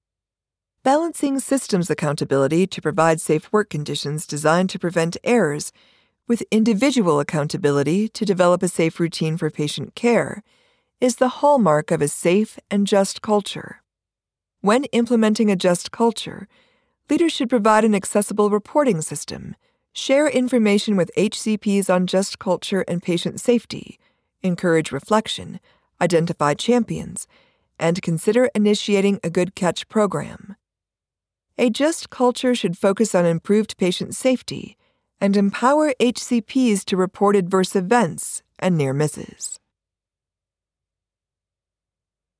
Balancing 0.86 1.40
systems 1.40 1.90
accountability 1.90 2.64
to 2.68 2.80
provide 2.80 3.20
safe 3.20 3.52
work 3.52 3.70
conditions 3.70 4.24
designed 4.24 4.70
to 4.70 4.78
prevent 4.78 5.16
errors 5.24 5.72
with 6.28 6.44
individual 6.52 7.18
accountability 7.18 8.08
to 8.10 8.24
develop 8.24 8.62
a 8.62 8.68
safe 8.68 9.00
routine 9.00 9.36
for 9.36 9.50
patient 9.50 9.96
care, 9.96 10.44
is 11.00 11.16
the 11.16 11.40
hallmark 11.42 11.90
of 11.90 12.00
a 12.00 12.06
safe 12.06 12.56
and 12.70 12.86
just 12.86 13.20
culture. 13.20 13.82
When 14.60 14.84
implementing 14.92 15.50
a 15.50 15.56
just 15.56 15.90
culture, 15.90 16.46
leaders 17.10 17.32
should 17.32 17.50
provide 17.50 17.84
an 17.84 17.92
accessible 17.96 18.48
reporting 18.48 19.00
system, 19.00 19.56
share 19.92 20.28
information 20.28 20.94
with 20.94 21.10
HCPs 21.16 21.92
on 21.92 22.06
just 22.06 22.38
culture 22.38 22.84
and 22.86 23.02
patient 23.02 23.40
safety, 23.40 23.98
encourage 24.40 24.92
reflection, 24.92 25.58
identify 26.00 26.54
champions, 26.54 27.26
and 27.76 28.00
consider 28.02 28.50
initiating 28.54 29.18
a 29.24 29.30
good 29.30 29.56
catch 29.56 29.88
program. 29.88 30.54
A 31.58 31.70
just 31.70 32.10
culture 32.10 32.54
should 32.54 32.76
focus 32.76 33.14
on 33.14 33.24
improved 33.24 33.78
patient 33.78 34.14
safety 34.14 34.76
and 35.22 35.34
empower 35.38 35.94
HCPs 35.98 36.84
to 36.84 36.98
report 36.98 37.34
adverse 37.34 37.74
events 37.74 38.42
and 38.58 38.76
near 38.76 38.92
misses. 38.92 39.58